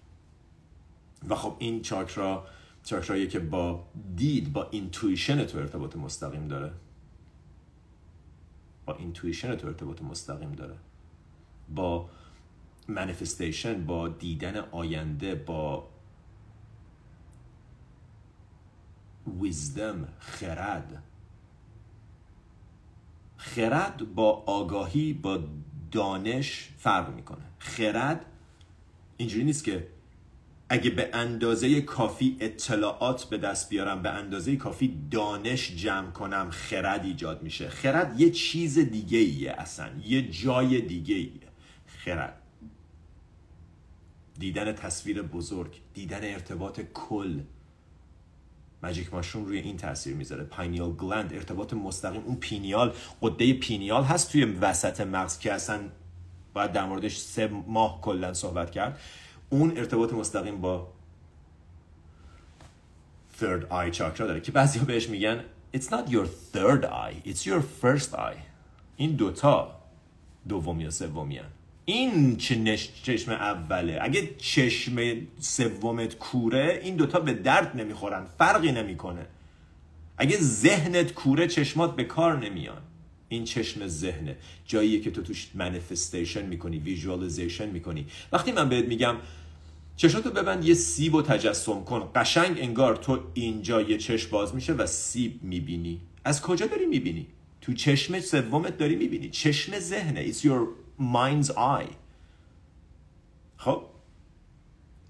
و 1.30 1.36
خب 1.36 1.56
این 1.60 1.82
چاکرا 1.82 2.48
چاکرایی 2.84 3.28
که 3.28 3.40
با 3.40 3.88
دید 4.16 4.54
با 4.54 4.68
intuition 4.72 5.46
تو 5.46 5.58
ارتباط 5.58 5.96
مستقیم 5.96 6.48
داره. 6.48 6.72
با 8.86 8.96
intuition 8.96 9.56
تو 9.56 9.68
ارتباط 9.68 10.02
مستقیم 10.02 10.52
داره. 10.52 10.76
با 11.76 12.10
manifestation 12.88 13.86
با 13.86 14.08
دیدن 14.08 14.58
آینده 14.58 15.36
با 15.36 15.90
ویزدم 19.42 20.08
خرد. 20.20 21.04
خرد 23.38 24.16
با 24.16 24.32
آگاهی 24.32 25.14
با 25.14 25.44
دانش 25.92 26.70
فرق 26.78 27.16
می‌کنه. 27.16 27.46
خرد 27.60 28.26
اینجوری 29.18 29.44
نیست 29.44 29.64
که 29.64 29.88
اگه 30.70 30.90
به 30.90 31.10
اندازه 31.14 31.82
کافی 31.82 32.38
اطلاعات 32.40 33.24
به 33.26 33.38
دست 33.38 33.70
بیارم 33.70 34.02
به 34.02 34.10
اندازه 34.10 34.56
کافی 34.56 34.98
دانش 35.12 35.76
جمع 35.76 36.12
کنم 36.12 36.50
خرد 36.52 37.06
ایجاد 37.06 37.44
میشه. 37.44 37.70
خرد 37.70 38.22
یه 38.22 38.32
چیز 38.32 38.80
دیگه 38.80 39.18
ایه 39.18 39.52
اصلا 39.52 39.90
یه 40.06 40.30
جای 40.32 40.82
دیگه 40.82 41.16
ایه 41.16 41.48
خرد. 41.88 42.42
دیدن 44.40 44.74
تصویر 44.74 45.22
بزرگ 45.22 45.76
دیدن 45.94 46.24
ارتباط 46.24 46.82
کل. 46.94 47.40
ماجیک 48.86 49.14
ماشروم 49.14 49.46
روی 49.46 49.60
این 49.60 49.78
تاثیر 49.78 50.16
می‌ذاره. 50.16 50.44
پینیال 50.44 50.92
گلند 50.92 51.34
ارتباط 51.34 51.74
مستقیم. 51.74 52.22
اون 52.26 52.36
پینیال 52.36 52.94
قده 53.22 53.54
پینیال 53.54 54.04
هست 54.04 54.32
توی 54.32 54.46
وسط 54.46 55.02
مغز 55.02 55.40
که 55.40 55.54
اصلا 55.54 55.80
باید 56.54 56.72
در 56.72 56.86
موردش 56.86 57.18
سه 57.18 57.48
ماه 57.68 58.02
کلا 58.02 58.34
صحبت 58.34 58.72
کرد. 58.72 59.00
اون 59.50 59.78
ارتباط 59.78 60.14
مستقیم 60.14 60.62
با 60.62 60.88
third 63.40 63.64
eye 63.72 63.96
chakra 63.98 64.20
داره 64.20 64.42
که 64.42 64.52
بعضی 64.52 64.80
بهش 64.80 65.10
میگن 65.10 65.44
it's 65.76 65.86
not 65.86 66.10
your 66.10 66.28
third 66.54 66.84
eye 66.84 67.30
it's 67.30 67.46
your 67.46 67.62
first 67.84 68.14
eye. 68.14 68.40
این 68.98 69.16
دوتا 69.16 69.76
دومی 70.48 70.84
یا 70.84 70.92
سومی 70.92 71.40
این 71.86 72.38
چشم 73.04 73.32
اوله. 73.32 74.00
اگه 74.02 74.30
چشم 74.38 74.96
سومت 75.40 76.18
کوره 76.18 76.80
این 76.84 76.96
دوتا 76.96 77.20
به 77.20 77.34
درد 77.34 77.78
نمی‌خورن 77.78 78.26
فرقی 78.38 78.72
نمی‌کنه. 78.72 79.26
اگه 80.18 80.38
ذهنت 80.38 81.14
کوره 81.14 81.48
چشمات 81.48 81.96
به 81.96 82.04
کار 82.04 82.46
نمیان. 82.50 82.82
این 83.30 83.44
چشم 83.44 83.88
ذهنه. 83.88 84.36
جاییه 84.66 85.02
که 85.02 85.12
تو 85.12 85.22
توش 85.22 85.48
manifestation 85.54 86.46
می‌کنی 86.46 86.78
visualization 86.78 87.70
می‌کنی. 87.70 88.06
وقتی 88.32 88.52
من 88.52 88.70
بهت 88.70 88.86
میگم 88.86 89.16
چشاتو 89.96 90.32
ببند 90.32 90.66
یه 90.66 90.74
سیب 90.74 91.16
و 91.16 91.22
تجسم 91.22 91.84
کن. 91.84 92.10
قشنگ 92.16 92.60
انگار 92.60 92.96
تو 92.96 93.20
اینجا 93.34 93.82
یه 93.82 93.98
چشم 93.98 94.30
باز 94.30 94.56
میشه 94.56 94.74
و 94.74 94.86
سیب 94.86 95.44
می‌بینی. 95.44 96.02
از 96.26 96.42
کجا 96.42 96.66
داری 96.66 96.86
می‌بینی؟ 96.86 97.28
تو 97.62 97.74
چشم 97.74 98.20
سومت 98.20 98.78
داری 98.78 98.96
می‌بینی. 98.96 99.30
چشم 99.30 99.80
ذهنه. 99.80 100.34
It's 100.34 100.38
your 100.38 100.85
mind's 101.00 101.50
eye. 101.52 101.96
خب. 103.58 103.84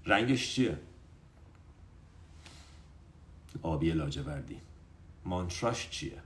رنگش 0.06 0.54
چیه؟ 0.54 0.78
آبی 3.62 3.90
لاجوردی. 3.90 4.60
مانتراش 5.24 5.90
چیه؟ 5.90 6.22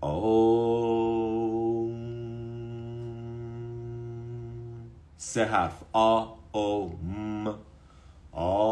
او 0.00 1.92
سه 5.16 5.44
حرف. 5.44 5.82
آ 5.92 6.26
او 6.52 6.98
م 7.44 7.54
آ. 8.32 8.71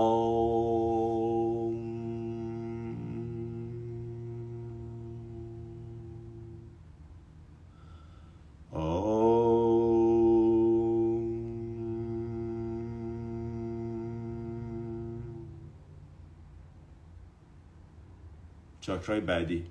چاکرای 19.00 19.20
بعدی. 19.20 19.66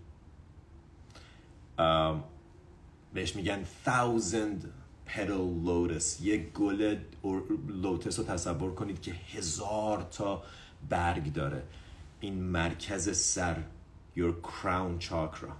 بهش 3.13 3.35
میگن 3.35 3.63
thousand 3.85 4.65
petal 5.07 5.65
lotus. 5.65 6.21
یک 6.21 6.51
گل 6.53 6.97
لوتس 7.67 8.19
رو 8.19 8.25
تصور 8.25 8.75
کنید 8.75 9.01
که 9.01 9.11
هزار 9.11 10.07
تا 10.11 10.43
برگ 10.89 11.33
داره. 11.33 11.63
این 12.19 12.43
مرکز 12.43 13.17
سر 13.17 13.63
your 14.17 14.33
crown 14.43 15.03
chakra. 15.03 15.51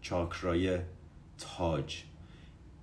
چاکرای 0.00 0.78
تاج. 1.38 2.02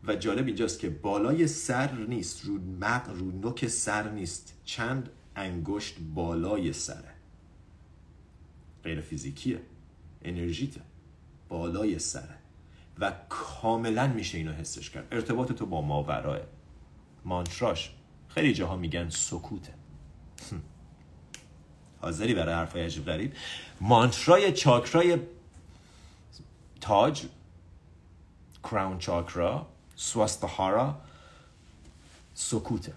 و 0.08 0.16
جالب 0.16 0.46
اینجاست 0.46 0.80
که 0.80 0.90
بالای 0.90 1.48
سر 1.48 1.92
نیست 1.92 2.46
رو 2.46 2.58
مق 2.82 3.10
رو 3.10 3.32
نوک 3.32 3.68
سر 3.68 4.12
نیست. 4.12 4.62
چند 4.64 5.10
انگشت 5.36 5.96
بالای 6.00 6.74
سره. 6.74 7.15
غیر 8.86 9.02
فیزیکیه 9.02 9.62
انرژیته 10.22 10.82
بالای 11.50 12.00
سره. 12.00 12.36
و 13.00 13.14
کاملا 13.30 14.08
میشه 14.08 14.38
اینو 14.38 14.52
حسش 14.52 14.90
کرد. 14.90 15.08
ارتباط 15.12 15.52
تو 15.52 15.66
با 15.66 15.82
ماوراه 15.82 16.40
مانتراش 17.26 17.92
خیلی 18.28 18.54
جاها 18.54 18.76
میگن 18.76 19.10
سکوته. 19.10 19.74
حاضری 22.02 22.34
برای 22.34 22.56
حرفای 22.56 22.86
عجیب 22.86 23.06
غریب. 23.06 23.34
مانترای 23.82 24.54
چاکرای 24.54 25.18
تاج 26.82 27.26
کراون 28.64 29.00
چاکرا 29.00 29.68
سواستهارا 29.96 31.02
سکوته. 32.34 32.94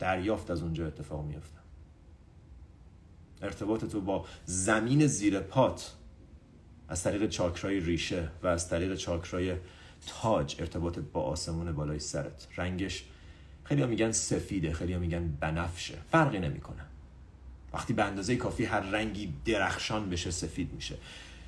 دریافت 0.00 0.50
از 0.50 0.62
اونجا 0.62 0.86
اتفاق 0.86 1.24
میفته 1.24 1.58
ارتباط 3.42 3.84
تو 3.84 4.00
با 4.00 4.24
زمین 4.44 5.06
زیر 5.06 5.40
پات 5.40 5.94
از 6.88 7.02
طریق 7.02 7.28
چاکرای 7.28 7.80
ریشه 7.80 8.28
و 8.42 8.46
از 8.46 8.68
طریق 8.68 8.94
چاکرای 8.94 9.56
تاج 10.06 10.56
ارتباط 10.58 10.98
با 10.98 11.22
آسمون 11.22 11.72
بالای 11.72 11.98
سرت. 11.98 12.46
رنگش 12.56 13.04
خیلی 13.64 13.86
میگن 13.86 14.12
سفیده 14.12 14.72
خیلی 14.72 14.96
میگن 14.96 15.28
بنفشه. 15.40 15.94
فرقی 16.12 16.38
نمی‌کنه. 16.38 16.84
وقتی 17.72 17.92
به 17.92 18.04
اندازه 18.04 18.36
کافی 18.36 18.64
هر 18.64 18.80
رنگی 18.80 19.34
درخشان 19.44 20.10
بشه 20.10 20.30
سفید 20.30 20.72
میشه. 20.72 20.96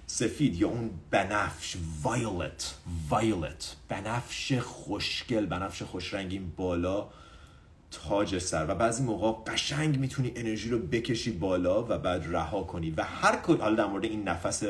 سفید 0.07 0.55
یا 0.55 0.69
اون 0.69 0.91
بنفش 1.11 1.77
violet 2.03 2.75
violet. 3.09 3.77
بنفش 3.89 4.53
خوشگل 4.53 5.47
بنفش 5.47 5.83
خوش 5.83 6.15
رنگین 6.15 6.53
بالا 6.57 7.09
تاج 7.93 8.39
سر 8.39 8.67
و 8.69 8.75
بعضی 8.75 9.03
موقع 9.03 9.53
قشنگ 9.53 9.99
می‌تونی 9.99 10.33
انرژی 10.37 10.71
رو 10.71 10.79
بکشی 10.79 11.31
بالا 11.31 11.83
و 11.83 11.99
بعد 11.99 12.27
رها 12.31 12.63
کنی 12.63 12.91
و 12.91 13.03
هر 13.03 13.37
کل 13.37 13.57
حالا 13.57 13.75
در 13.75 13.87
مورد 13.87 14.05
این 14.05 14.29
نفس 14.29 14.63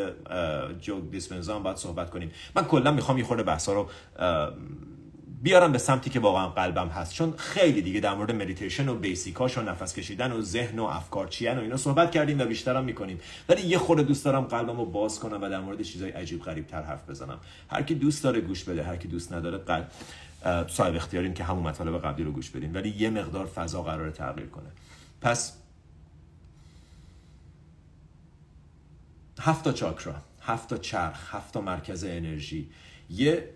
جو 0.80 1.10
دیسپنزا 1.10 1.56
هم 1.56 1.62
باید 1.62 1.76
صحبت 1.76 2.10
کنیم. 2.10 2.30
من 2.56 2.64
کلا 2.64 2.92
می‌خوام 2.92 3.18
یه 3.18 3.24
خورده 3.24 3.42
بحثا 3.42 3.72
رو 3.72 3.88
بیارم 5.42 5.72
به 5.72 5.78
سمتی 5.78 6.10
که 6.10 6.20
واقعا 6.20 6.48
قلبم 6.48 6.88
هست. 6.88 7.14
چون 7.14 7.34
خیلی 7.36 7.82
دیگه 7.82 8.00
در 8.00 8.14
مورد 8.14 8.30
مدیتیشن 8.30 8.88
و 8.88 8.94
basic 8.94 9.40
اش 9.40 9.58
و 9.58 9.62
نفس 9.62 9.94
کشیدن 9.94 10.32
و 10.32 10.42
ذهن 10.42 10.78
و 10.78 10.84
افکار 10.84 11.28
چیان 11.28 11.58
و 11.58 11.60
اینا 11.60 11.76
صحبت 11.76 12.10
کردیم 12.10 12.40
و 12.40 12.44
بیشترم 12.44 12.84
می‌کنیم. 12.84 13.20
ولی 13.48 13.62
یه 13.62 13.78
خورده 13.78 14.02
دوست 14.02 14.24
دارم 14.24 14.44
قلبم 14.44 14.76
رو 14.76 14.84
باز 14.84 15.18
کنم 15.18 15.42
و 15.42 15.48
در 15.48 15.60
مورد 15.60 15.82
چیزای 15.82 16.10
عجیب 16.10 16.42
غریب 16.42 16.66
تر 16.66 16.82
حرف 16.82 17.10
بزنم. 17.10 17.38
هر 17.70 17.82
کی 17.82 17.94
دوست 17.94 18.24
داره 18.24 18.40
گوش 18.40 18.64
بده 18.64 18.82
هر 18.82 18.96
کی 18.96 19.08
دوست 19.08 19.32
نداره 19.32 19.58
قلب. 19.58 19.90
صاحب 20.68 20.94
اختیاریم 20.94 21.34
که 21.34 21.44
همون 21.44 21.62
مطالب 21.62 21.98
قبلی 21.98 22.24
رو 22.24 22.32
گوش 22.32 22.50
بدیم 22.50 22.74
ولی 22.74 22.88
یه 22.88 23.10
مقدار 23.10 23.46
فضا 23.46 23.82
قرار 23.82 24.10
تغییر 24.10 24.48
کنه. 24.48 24.68
پس 25.20 25.56
هفت 29.40 29.74
چاکرا 29.74 30.14
هفت 30.40 30.80
چرخ 30.80 31.34
هفت 31.34 31.56
مرکز 31.56 32.04
انرژی 32.04 32.70
یه 33.10 33.48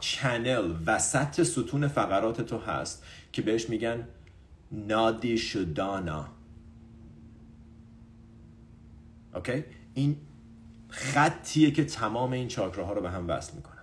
چنل 0.00 0.74
وسط 0.86 1.42
ستون 1.42 1.88
فقرات 1.88 2.40
تو 2.40 2.58
هست 2.58 3.04
که 3.32 3.42
بهش 3.42 3.68
میگن 3.68 4.08
نادی 4.72 5.38
شدانا 5.38 6.28
اوکی؟ 9.34 9.64
این 9.94 10.16
خطیه 10.88 11.70
که 11.70 11.84
تمام 11.84 12.32
این 12.32 12.48
چاکراها 12.48 12.92
رو 12.92 13.00
به 13.00 13.10
هم 13.10 13.28
وصل 13.28 13.56
می‌کنه. 13.56 13.77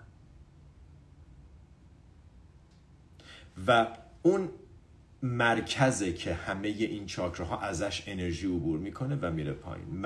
و 3.68 3.88
اون 4.22 4.50
مرکزه 5.24 6.14
که 6.14 6.34
همه 6.34 6.68
این 6.68 7.06
چاکراها 7.06 7.60
ازش 7.60 8.04
انرژی 8.08 8.48
عبور 8.48 8.80
می‌کنه 8.80 9.16
و 9.22 9.32
میره 9.32 9.54
پایین. 9.54 10.06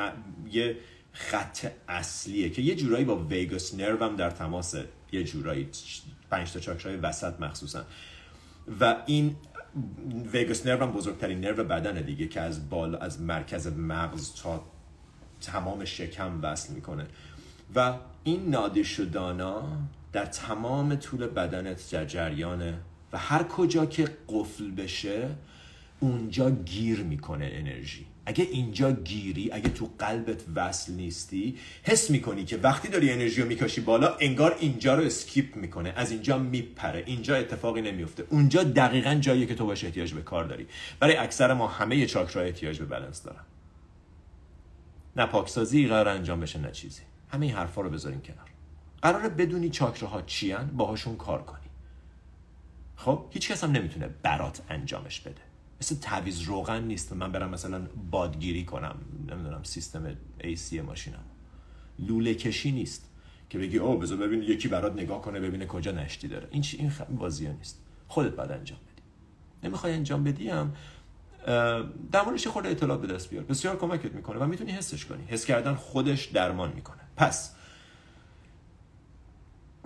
یه 0.52 0.78
خط 1.12 1.72
اصلیه 1.88 2.50
که 2.50 2.62
یه 2.62 2.76
جورایی 2.76 3.06
با 3.06 3.16
ویگاس 3.16 3.76
نرو 3.76 4.06
هم 4.06 4.16
در 4.16 4.30
تماسه 4.30 4.86
یه 5.12 5.24
جورایی 5.24 5.70
پنج 6.30 6.52
تا 6.54 6.60
چاکرای 6.60 6.98
وسط 6.98 7.40
مخصوصا. 7.40 7.86
و 8.80 8.96
این 9.06 9.36
ویگاس 10.32 10.66
نرو 10.66 10.84
هم 10.84 10.92
بزرگترین 10.92 11.40
نرو 11.40 11.64
بدنه 11.64 12.02
دیگه 12.02 12.28
که 12.28 12.42
از 12.42 12.70
بالا 12.70 12.98
از 12.98 13.22
مرکز 13.22 13.68
مغز 13.68 14.36
تا 14.36 14.64
تمام 15.42 15.86
شکم 15.86 16.40
وصل 16.44 16.74
می‌کنه. 16.74 17.08
و 17.76 17.94
این 18.24 18.50
نادی 18.50 18.84
شدانا 18.84 19.78
در 20.12 20.26
تمام 20.26 20.96
طول 20.96 21.28
بدنت 21.28 21.92
در 21.92 22.06
جریانه 22.06 22.80
و 23.14 23.18
هر 23.18 23.44
کجا 23.44 23.86
که 23.86 24.08
قفل 24.30 24.72
بشه 24.72 25.30
اونجا 26.00 26.50
گیر 26.50 27.00
می‌کنه 27.00 27.50
انرژی. 27.54 28.06
اگه 28.26 28.44
اینجا 28.44 28.92
گیری 28.92 29.52
اگه 29.52 29.70
تو 29.70 29.90
قلبت 30.00 30.44
وصل 30.56 30.94
نیستی 30.94 31.58
حس 31.84 32.10
می‌کنی 32.10 32.46
که 32.46 32.58
وقتی 32.58 32.88
داری 32.88 33.12
انرژی 33.12 33.42
رو 33.42 33.48
می‌کشی 33.48 33.82
بالا 33.82 34.16
انگار 34.20 34.56
اینجا 34.60 34.96
رو 34.96 35.04
skip 35.04 35.56
می‌کنه. 35.56 35.94
از 35.96 36.12
اینجا 36.12 36.38
میپره. 36.38 37.04
اینجا 37.06 37.36
اتفاقی 37.36 37.82
نمیفته 37.82 38.26
اونجا 38.30 38.64
دقیقا 38.64 39.16
جاییه 39.16 39.46
که 39.46 39.56
تو 39.56 39.66
باش 39.66 39.84
احتیاج 39.84 40.14
به 40.14 40.22
کار 40.22 40.46
داری. 40.46 40.68
برای 41.00 41.16
اکثر 41.16 41.54
ما 41.54 41.68
همه 41.68 42.06
چاکرا 42.06 42.42
احتیاج 42.42 42.80
به 42.80 42.86
بلنس 42.86 43.24
دارن. 43.24 43.44
نه 45.16 45.26
پاکسازی 45.26 45.88
قرار 45.88 46.08
انجام 46.08 46.40
بشه 46.40 46.60
نه 46.60 46.72
چیزی. 46.72 47.02
همه 47.30 47.46
این 47.46 47.56
حرفا 47.56 47.82
رو 47.82 47.90
بذارین 47.90 48.22
کنار. 48.22 48.50
قراره 49.02 49.30
بدونی 49.30 49.70
چاکراها 49.70 50.22
چیان 50.22 50.68
باهاشون 50.68 51.16
کار 51.16 51.44
کنی 51.44 51.59
خب 53.00 53.26
هیچ 53.30 53.52
کس 53.52 53.64
هم 53.64 53.72
نمی‌تونه 53.72 54.10
برات 54.24 54.62
انجامش 54.70 55.20
بده. 55.20 55.42
مثل 55.82 55.96
تعویض 55.96 56.42
روغن 56.42 56.84
نیست. 56.84 57.14
من 57.14 57.32
برم 57.32 57.50
مثلا 57.50 57.88
بادگیری 58.12 58.66
کنم. 58.66 58.96
نمی‌دونم 59.32 59.64
سیستم 59.64 60.16
AC 60.40 60.74
ماشینم. 60.74 61.24
لوله 62.00 62.34
کشی 62.34 62.72
نیست 62.72 63.10
که 63.50 63.60
بگی 63.60 63.78
او 63.78 63.98
بذار 63.98 64.18
ببین 64.18 64.44
یکی 64.44 64.68
برات 64.68 64.94
نگاه 64.94 65.22
کنه 65.22 65.40
ببینه 65.40 65.66
کجا 65.66 65.92
نشتی 65.92 66.28
داره. 66.28 66.48
این 66.52 66.62
چی 66.62 66.78
این 66.78 66.92
بازی 67.10 67.48
نیست. 67.48 67.82
خودت 68.08 68.36
باید 68.36 68.52
انجام 68.52 68.80
بدی. 68.80 69.02
نمی‌خوای 69.64 69.94
انجام 69.94 70.24
بدی 70.24 70.50
هم 70.50 70.74
در 72.12 72.26
موردش 72.26 72.48
خورده 72.48 72.70
اطلاعات 72.70 73.02
به 73.02 73.08
دست 73.08 73.30
بیار. 73.30 73.44
بسیار 73.44 73.78
کمکت 73.78 74.14
می‌کنه 74.14 74.40
و 74.40 74.46
می‌تونی 74.46 74.72
حسش 74.72 75.06
کنی. 75.06 75.24
حس 75.28 75.46
کردن 75.46 75.74
خودش 75.74 76.26
درمان 76.26 76.74
می‌کنه. 76.76 77.02
پس 77.18 77.56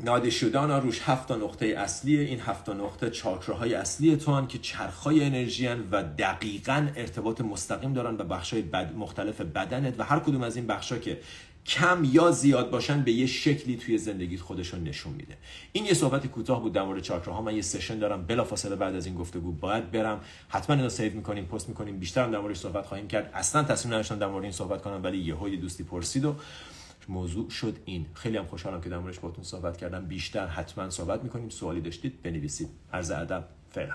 ناده 0.01 0.29
شدن 0.29 0.71
روش 0.71 1.01
هفت 1.01 1.31
نقطه 1.31 1.65
اصلی 1.65 2.19
این 2.19 2.39
هفت 2.39 2.69
نقطه 2.69 3.09
چاکراهای 3.09 3.73
اصلی 3.73 4.17
تو 4.17 4.45
که 4.45 4.57
چرخهای 4.57 5.23
انرژی 5.23 5.67
و 5.67 6.03
دقیقا 6.03 6.87
ارتباط 6.95 7.41
مستقیم 7.41 7.93
دارن 7.93 8.17
به 8.17 8.23
بخشای 8.23 8.61
بد 8.61 8.95
مختلف 8.95 9.41
بدنت 9.41 9.99
و 9.99 10.03
هر 10.03 10.19
کدوم 10.19 10.41
از 10.41 10.55
این 10.55 10.67
بخشا 10.67 10.97
که 10.97 11.19
کم 11.65 12.03
یا 12.11 12.31
زیاد 12.31 12.69
باشن 12.69 13.01
به 13.01 13.11
یه 13.11 13.25
شکلی 13.25 13.77
توی 13.77 13.97
زندگیت 13.97 14.41
خودشون 14.41 14.83
نشون 14.83 15.13
میده. 15.13 15.37
این 15.71 15.85
یه 15.85 15.93
صحبت 15.93 16.27
کوتاه 16.27 16.61
بود 16.61 16.73
در 16.73 16.83
مورد 16.83 17.01
چاکراها 17.01 17.41
من 17.41 17.55
یه 17.55 17.61
session 17.61 17.99
دارم. 17.99 18.25
بلافاصله 18.25 18.75
بعد 18.75 18.95
از 18.95 19.05
این 19.05 19.15
گفتگو 19.15 19.51
باید 19.51 19.91
برم. 19.91 20.21
حتما 20.49 20.75
اینو 20.75 20.89
save 20.89 21.13
می‌کنیم 21.13 21.45
پست 21.45 21.69
می‌کنیم. 21.69 21.99
بیشتر 21.99 22.27
در 22.27 22.39
موردش 22.39 22.57
صحبت 22.57 22.85
خواهیم 22.85 23.07
کرد. 23.07 23.31
اصلا 23.33 23.63
تصمیم 23.63 23.93
نداشتم 23.93 24.19
در 24.19 24.27
مورد 24.27 24.43
این 24.43 24.51
صحبت 24.51 24.81
کنم 24.81 25.03
ولی 25.03 25.17
یهو 25.17 25.49
دوستی 25.49 25.83
پرسید 25.83 26.25
و 26.25 26.35
موضوع 27.09 27.49
شد 27.49 27.77
این. 27.85 28.05
خیلی 28.13 28.37
هم 28.37 28.45
خوشحالم 28.45 28.81
که 28.81 28.89
در 28.89 28.97
موردش 28.97 29.19
باهاتون 29.19 29.43
صحبت 29.43 29.77
کردم. 29.77 30.05
بیشتر 30.05 30.47
حتما 30.47 30.89
صحبت 30.89 31.23
می‌کنیم. 31.23 31.49
سوالی 31.49 31.81
داشتید 31.81 32.21
بنویسید. 32.21 32.69
عرض 32.93 33.11
ادب 33.11 33.43
فعلا. 33.69 33.93